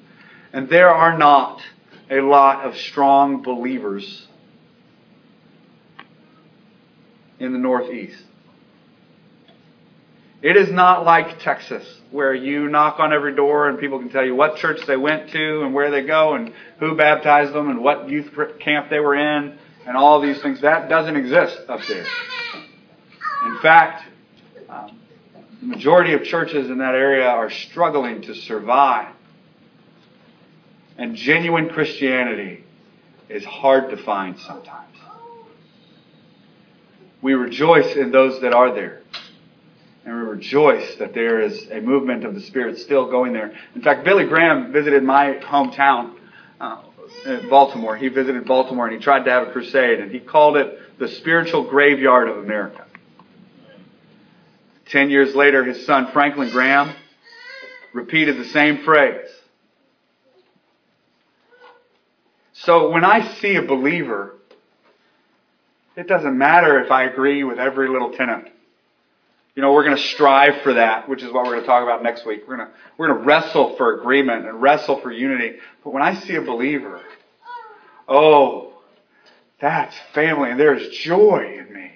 And 0.50 0.66
there 0.70 0.88
are 0.88 1.18
not 1.18 1.60
a 2.10 2.20
lot 2.20 2.64
of 2.64 2.74
strong 2.74 3.42
believers 3.42 4.28
in 7.38 7.52
the 7.52 7.58
Northeast. 7.58 8.22
It 10.42 10.56
is 10.56 10.70
not 10.70 11.04
like 11.04 11.40
Texas, 11.40 11.86
where 12.10 12.34
you 12.34 12.68
knock 12.68 13.00
on 13.00 13.12
every 13.12 13.34
door 13.34 13.68
and 13.68 13.78
people 13.78 13.98
can 13.98 14.10
tell 14.10 14.24
you 14.24 14.34
what 14.34 14.56
church 14.56 14.80
they 14.86 14.96
went 14.96 15.30
to 15.30 15.62
and 15.62 15.72
where 15.72 15.90
they 15.90 16.02
go 16.02 16.34
and 16.34 16.52
who 16.78 16.94
baptized 16.94 17.54
them 17.54 17.70
and 17.70 17.82
what 17.82 18.08
youth 18.08 18.30
camp 18.60 18.90
they 18.90 19.00
were 19.00 19.14
in 19.14 19.58
and 19.86 19.96
all 19.96 20.20
these 20.20 20.40
things. 20.42 20.60
That 20.60 20.88
doesn't 20.88 21.16
exist 21.16 21.58
up 21.68 21.80
there. 21.88 22.06
In 23.46 23.58
fact, 23.62 24.04
um, 24.68 25.00
the 25.60 25.66
majority 25.66 26.12
of 26.12 26.24
churches 26.24 26.68
in 26.68 26.78
that 26.78 26.94
area 26.94 27.26
are 27.26 27.50
struggling 27.50 28.22
to 28.22 28.34
survive. 28.34 29.14
And 30.98 31.14
genuine 31.14 31.68
Christianity 31.70 32.64
is 33.28 33.44
hard 33.44 33.90
to 33.90 33.96
find 33.96 34.38
sometimes. 34.40 34.96
We 37.22 37.34
rejoice 37.34 37.96
in 37.96 38.12
those 38.12 38.40
that 38.42 38.52
are 38.52 38.74
there. 38.74 39.02
And 40.06 40.14
we 40.14 40.20
rejoice 40.20 40.96
that 40.96 41.14
there 41.14 41.40
is 41.40 41.68
a 41.68 41.80
movement 41.80 42.24
of 42.24 42.34
the 42.34 42.40
Spirit 42.40 42.78
still 42.78 43.10
going 43.10 43.32
there. 43.32 43.52
In 43.74 43.82
fact, 43.82 44.04
Billy 44.04 44.24
Graham 44.24 44.72
visited 44.72 45.02
my 45.02 45.34
hometown, 45.42 46.14
uh, 46.60 46.82
Baltimore. 47.50 47.96
He 47.96 48.06
visited 48.06 48.46
Baltimore 48.46 48.86
and 48.86 48.96
he 48.96 49.02
tried 49.02 49.24
to 49.24 49.30
have 49.32 49.48
a 49.48 49.50
crusade, 49.50 49.98
and 49.98 50.12
he 50.12 50.20
called 50.20 50.56
it 50.56 50.78
the 51.00 51.08
spiritual 51.08 51.64
graveyard 51.64 52.28
of 52.28 52.38
America. 52.38 52.86
Ten 54.88 55.10
years 55.10 55.34
later, 55.34 55.64
his 55.64 55.84
son 55.84 56.12
Franklin 56.12 56.50
Graham 56.50 56.94
repeated 57.92 58.38
the 58.38 58.44
same 58.50 58.84
phrase. 58.84 59.28
So 62.52 62.90
when 62.90 63.04
I 63.04 63.34
see 63.40 63.56
a 63.56 63.62
believer, 63.62 64.36
it 65.96 66.06
doesn't 66.06 66.38
matter 66.38 66.78
if 66.84 66.92
I 66.92 67.04
agree 67.04 67.42
with 67.42 67.58
every 67.58 67.88
little 67.88 68.12
tenant. 68.12 68.50
You 69.56 69.62
know, 69.62 69.72
we're 69.72 69.84
going 69.84 69.96
to 69.96 70.02
strive 70.02 70.60
for 70.62 70.74
that, 70.74 71.08
which 71.08 71.22
is 71.22 71.32
what 71.32 71.46
we're 71.46 71.52
going 71.52 71.62
to 71.62 71.66
talk 71.66 71.82
about 71.82 72.02
next 72.02 72.26
week. 72.26 72.42
We're 72.46 72.58
going 72.58 72.68
to, 72.68 72.74
we're 72.98 73.08
going 73.08 73.20
to 73.20 73.26
wrestle 73.26 73.74
for 73.76 73.98
agreement 73.98 74.46
and 74.46 74.60
wrestle 74.60 75.00
for 75.00 75.10
unity. 75.10 75.56
But 75.82 75.94
when 75.94 76.02
I 76.02 76.14
see 76.14 76.34
a 76.34 76.42
believer, 76.42 77.00
oh, 78.06 78.74
that's 79.58 79.96
family 80.12 80.50
and 80.50 80.60
there's 80.60 80.86
joy 80.98 81.56
in 81.58 81.72
me 81.74 81.90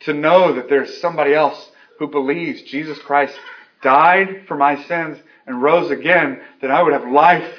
to 0.00 0.14
know 0.14 0.54
that 0.54 0.70
there's 0.70 0.98
somebody 1.02 1.34
else 1.34 1.70
who 1.98 2.06
believes 2.06 2.62
Jesus 2.62 2.98
Christ 3.00 3.38
died 3.82 4.44
for 4.48 4.56
my 4.56 4.82
sins 4.84 5.18
and 5.46 5.62
rose 5.62 5.90
again, 5.90 6.40
that 6.62 6.70
I 6.70 6.82
would 6.82 6.94
have 6.94 7.06
life 7.06 7.54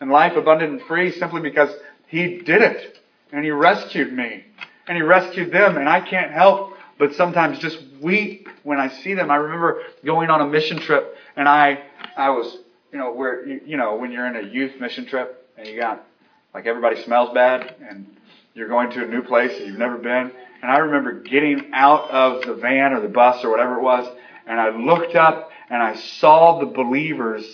and 0.00 0.10
life 0.10 0.36
abundant 0.36 0.72
and 0.72 0.82
free 0.82 1.12
simply 1.12 1.42
because 1.42 1.70
He 2.06 2.38
did 2.38 2.62
it. 2.62 2.98
And 3.30 3.44
He 3.44 3.50
rescued 3.50 4.10
me. 4.10 4.44
And 4.86 4.96
He 4.96 5.02
rescued 5.02 5.52
them. 5.52 5.76
And 5.76 5.86
I 5.86 6.00
can't 6.00 6.30
help 6.30 6.73
but 6.98 7.14
sometimes 7.14 7.58
just 7.58 7.78
weep 8.00 8.48
when 8.62 8.78
I 8.78 8.88
see 8.88 9.14
them. 9.14 9.30
I 9.30 9.36
remember 9.36 9.82
going 10.04 10.30
on 10.30 10.40
a 10.40 10.46
mission 10.46 10.78
trip 10.78 11.16
and 11.36 11.48
I, 11.48 11.82
I 12.16 12.30
was 12.30 12.58
you 12.92 12.98
know, 12.98 13.12
where 13.12 13.44
you, 13.46 13.76
know 13.76 13.96
when 13.96 14.12
you're 14.12 14.26
in 14.26 14.36
a 14.36 14.48
youth 14.48 14.80
mission 14.80 15.04
trip 15.04 15.50
and 15.58 15.66
you 15.66 15.78
got 15.78 16.06
like 16.54 16.66
everybody 16.66 17.02
smells 17.02 17.34
bad 17.34 17.74
and 17.88 18.06
you're 18.54 18.68
going 18.68 18.90
to 18.92 19.04
a 19.04 19.08
new 19.08 19.22
place 19.22 19.50
that 19.50 19.66
you've 19.66 19.78
never 19.78 19.98
been. 19.98 20.30
And 20.62 20.70
I 20.70 20.78
remember 20.78 21.12
getting 21.12 21.72
out 21.74 22.08
of 22.08 22.46
the 22.46 22.54
van 22.54 22.92
or 22.92 23.00
the 23.00 23.08
bus 23.08 23.44
or 23.44 23.50
whatever 23.50 23.78
it 23.78 23.82
was, 23.82 24.06
and 24.46 24.60
I 24.60 24.70
looked 24.70 25.16
up 25.16 25.50
and 25.68 25.82
I 25.82 25.96
saw 25.96 26.60
the 26.60 26.66
believers, 26.66 27.44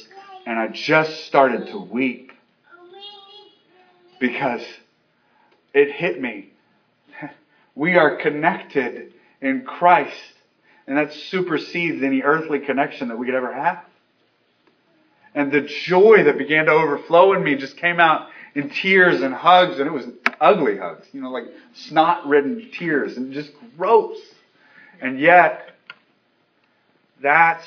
and 0.44 0.58
I 0.58 0.68
just 0.68 1.24
started 1.24 1.68
to 1.68 1.78
weep 1.78 2.32
because 4.20 4.62
it 5.72 5.90
hit 5.92 6.20
me. 6.20 6.50
We 7.76 7.96
are 7.96 8.16
connected 8.16 9.14
in 9.40 9.62
Christ, 9.62 10.16
and 10.86 10.96
that 10.96 11.12
supersedes 11.12 12.02
any 12.02 12.22
earthly 12.22 12.60
connection 12.60 13.08
that 13.08 13.18
we 13.18 13.26
could 13.26 13.34
ever 13.34 13.52
have. 13.52 13.84
And 15.34 15.52
the 15.52 15.60
joy 15.60 16.24
that 16.24 16.38
began 16.38 16.66
to 16.66 16.72
overflow 16.72 17.34
in 17.34 17.42
me 17.42 17.54
just 17.54 17.76
came 17.76 18.00
out 18.00 18.28
in 18.54 18.70
tears 18.70 19.20
and 19.20 19.32
hugs, 19.32 19.78
and 19.78 19.86
it 19.86 19.92
was 19.92 20.06
ugly 20.40 20.76
hugs, 20.76 21.06
you 21.12 21.20
know, 21.20 21.30
like 21.30 21.44
snot 21.74 22.26
ridden 22.26 22.70
tears, 22.76 23.16
and 23.16 23.32
just 23.32 23.50
gross. 23.76 24.18
And 25.00 25.20
yet, 25.20 25.70
that's 27.22 27.66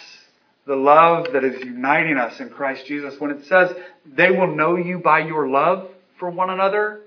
the 0.66 0.76
love 0.76 1.34
that 1.34 1.44
is 1.44 1.64
uniting 1.64 2.18
us 2.18 2.40
in 2.40 2.50
Christ 2.50 2.86
Jesus. 2.86 3.20
When 3.20 3.32
it 3.32 3.46
says, 3.46 3.76
they 4.06 4.32
will 4.32 4.54
know 4.54 4.76
you 4.76 5.00
by 5.00 5.20
your 5.20 5.48
love 5.48 5.90
for 6.20 6.30
one 6.30 6.50
another, 6.50 7.02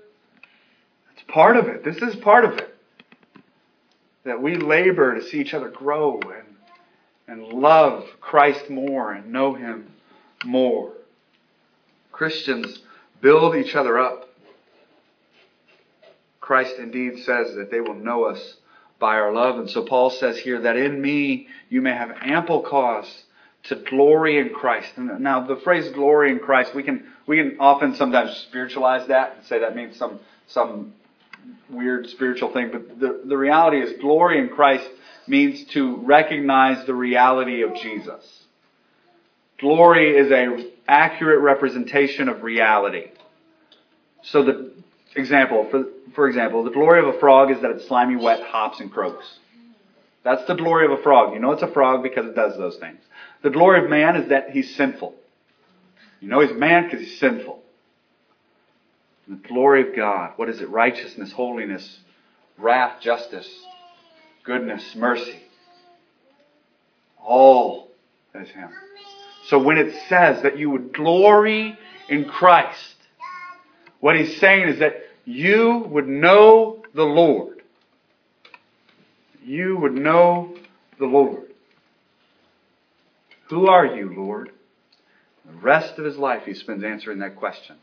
that's 1.09 1.23
part 1.27 1.57
of 1.57 1.67
it. 1.67 1.83
This 1.83 1.97
is 1.97 2.15
part 2.17 2.45
of 2.45 2.57
it. 2.57 2.66
That 4.27 4.41
we 4.41 4.57
labor 4.57 5.15
to 5.15 5.23
see 5.23 5.39
each 5.39 5.53
other 5.53 5.69
grow 5.69 6.19
and, 6.19 6.55
and 7.27 7.53
love 7.53 8.05
Christ 8.19 8.69
more 8.69 9.13
and 9.13 9.31
know 9.31 9.53
Him 9.53 9.91
more. 10.43 10.91
Christians 12.11 12.79
build 13.21 13.55
each 13.55 13.73
other 13.73 13.97
up. 13.97 14.29
Christ 16.41 16.75
indeed 16.77 17.19
says 17.19 17.55
that 17.55 17.71
they 17.71 17.79
will 17.79 17.95
know 17.95 18.25
us 18.25 18.57
by 18.99 19.15
our 19.15 19.31
love. 19.31 19.59
And 19.59 19.69
so 19.69 19.83
Paul 19.83 20.09
says 20.09 20.37
here 20.37 20.61
that 20.61 20.75
in 20.75 21.01
me 21.01 21.47
you 21.69 21.81
may 21.81 21.93
have 21.93 22.11
ample 22.21 22.63
cause 22.63 23.23
to 23.63 23.75
glory 23.75 24.39
in 24.39 24.49
Christ. 24.49 24.89
And 24.97 25.21
now 25.21 25.47
the 25.47 25.55
phrase 25.55 25.89
glory 25.93 26.31
in 26.31 26.39
Christ, 26.39 26.75
we 26.75 26.83
can 26.83 27.05
we 27.27 27.37
can 27.37 27.57
often 27.59 27.95
sometimes 27.95 28.35
spiritualize 28.37 29.07
that 29.07 29.37
and 29.37 29.45
say 29.45 29.59
that 29.59 29.75
means 29.75 29.95
some 29.95 30.19
some 30.47 30.93
weird 31.69 32.09
spiritual 32.09 32.51
thing, 32.51 32.69
but 32.71 32.99
the, 32.99 33.21
the 33.25 33.37
reality 33.37 33.81
is 33.81 33.99
glory 33.99 34.39
in 34.39 34.49
Christ 34.49 34.89
means 35.27 35.63
to 35.65 35.97
recognize 35.97 36.85
the 36.85 36.93
reality 36.93 37.61
of 37.61 37.75
Jesus. 37.75 38.43
Glory 39.59 40.15
is 40.15 40.31
a 40.31 40.71
accurate 40.87 41.41
representation 41.41 42.29
of 42.29 42.43
reality. 42.43 43.11
So 44.21 44.43
the 44.43 44.71
example, 45.15 45.67
for, 45.69 45.85
for 46.13 46.27
example, 46.27 46.63
the 46.63 46.71
glory 46.71 46.99
of 46.99 47.07
a 47.07 47.19
frog 47.19 47.51
is 47.51 47.61
that 47.61 47.71
it's 47.71 47.87
slimy, 47.87 48.15
wet, 48.15 48.41
hops, 48.43 48.79
and 48.79 48.91
croaks. 48.91 49.39
That's 50.23 50.45
the 50.45 50.55
glory 50.55 50.85
of 50.85 50.91
a 50.91 51.01
frog. 51.01 51.33
You 51.33 51.39
know 51.39 51.51
it's 51.51 51.63
a 51.63 51.71
frog 51.71 52.03
because 52.03 52.25
it 52.25 52.35
does 52.35 52.57
those 52.57 52.77
things. 52.77 52.99
The 53.43 53.49
glory 53.49 53.83
of 53.83 53.89
man 53.89 54.15
is 54.15 54.29
that 54.29 54.51
he's 54.51 54.75
sinful. 54.75 55.15
You 56.19 56.29
know 56.29 56.41
he's 56.41 56.57
man 56.57 56.83
because 56.83 56.99
he's 56.99 57.19
sinful. 57.19 57.61
The 59.27 59.35
glory 59.35 59.89
of 59.89 59.95
God, 59.95 60.33
what 60.37 60.49
is 60.49 60.61
it? 60.61 60.69
Righteousness, 60.69 61.31
holiness, 61.31 61.99
wrath, 62.57 63.01
justice, 63.01 63.49
goodness, 64.43 64.95
mercy. 64.95 65.39
All 67.21 67.89
is 68.33 68.49
him. 68.49 68.69
So 69.47 69.59
when 69.59 69.77
it 69.77 69.93
says 70.07 70.43
that 70.43 70.57
you 70.57 70.69
would 70.69 70.93
glory 70.93 71.77
in 72.09 72.25
Christ, 72.25 72.95
what 73.99 74.15
he's 74.15 74.39
saying 74.39 74.69
is 74.69 74.79
that 74.79 75.03
you 75.25 75.79
would 75.89 76.07
know 76.07 76.83
the 76.93 77.03
Lord. 77.03 77.61
You 79.43 79.77
would 79.77 79.93
know 79.93 80.55
the 80.99 81.05
Lord. 81.05 81.43
Who 83.49 83.67
are 83.67 83.85
you, 83.85 84.13
Lord? 84.15 84.51
The 85.45 85.53
rest 85.53 85.97
of 85.97 86.05
his 86.05 86.17
life 86.17 86.43
he 86.45 86.53
spends 86.53 86.83
answering 86.83 87.19
that 87.19 87.35
question. 87.37 87.77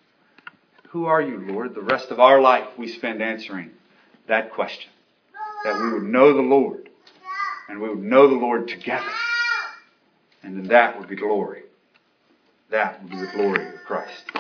Who 0.95 1.07
are 1.07 1.21
you, 1.21 1.41
Lord? 1.41 1.75
The 1.75 1.81
rest 1.81 2.13
of 2.13 2.21
our 2.21 2.41
life 2.41 2.69
we 2.79 2.87
spend 2.87 3.21
answering 3.21 3.73
that 4.29 4.53
question. 4.53 4.93
That 5.65 5.77
we 5.77 5.91
would 5.91 6.05
know 6.05 6.33
the 6.33 6.41
Lord. 6.41 6.89
And 7.69 7.81
we 7.81 7.89
would 7.89 8.05
know 8.05 8.29
the 8.29 8.37
Lord 8.37 8.69
together. 8.69 9.11
And 10.45 10.57
then 10.57 10.69
that 10.69 10.97
would 10.97 11.09
be 11.09 11.17
glory. 11.17 11.63
That 12.71 13.03
would 13.03 13.11
be 13.11 13.17
the 13.17 13.27
glory 13.27 13.75
of 13.75 13.83
Christ. 13.83 14.31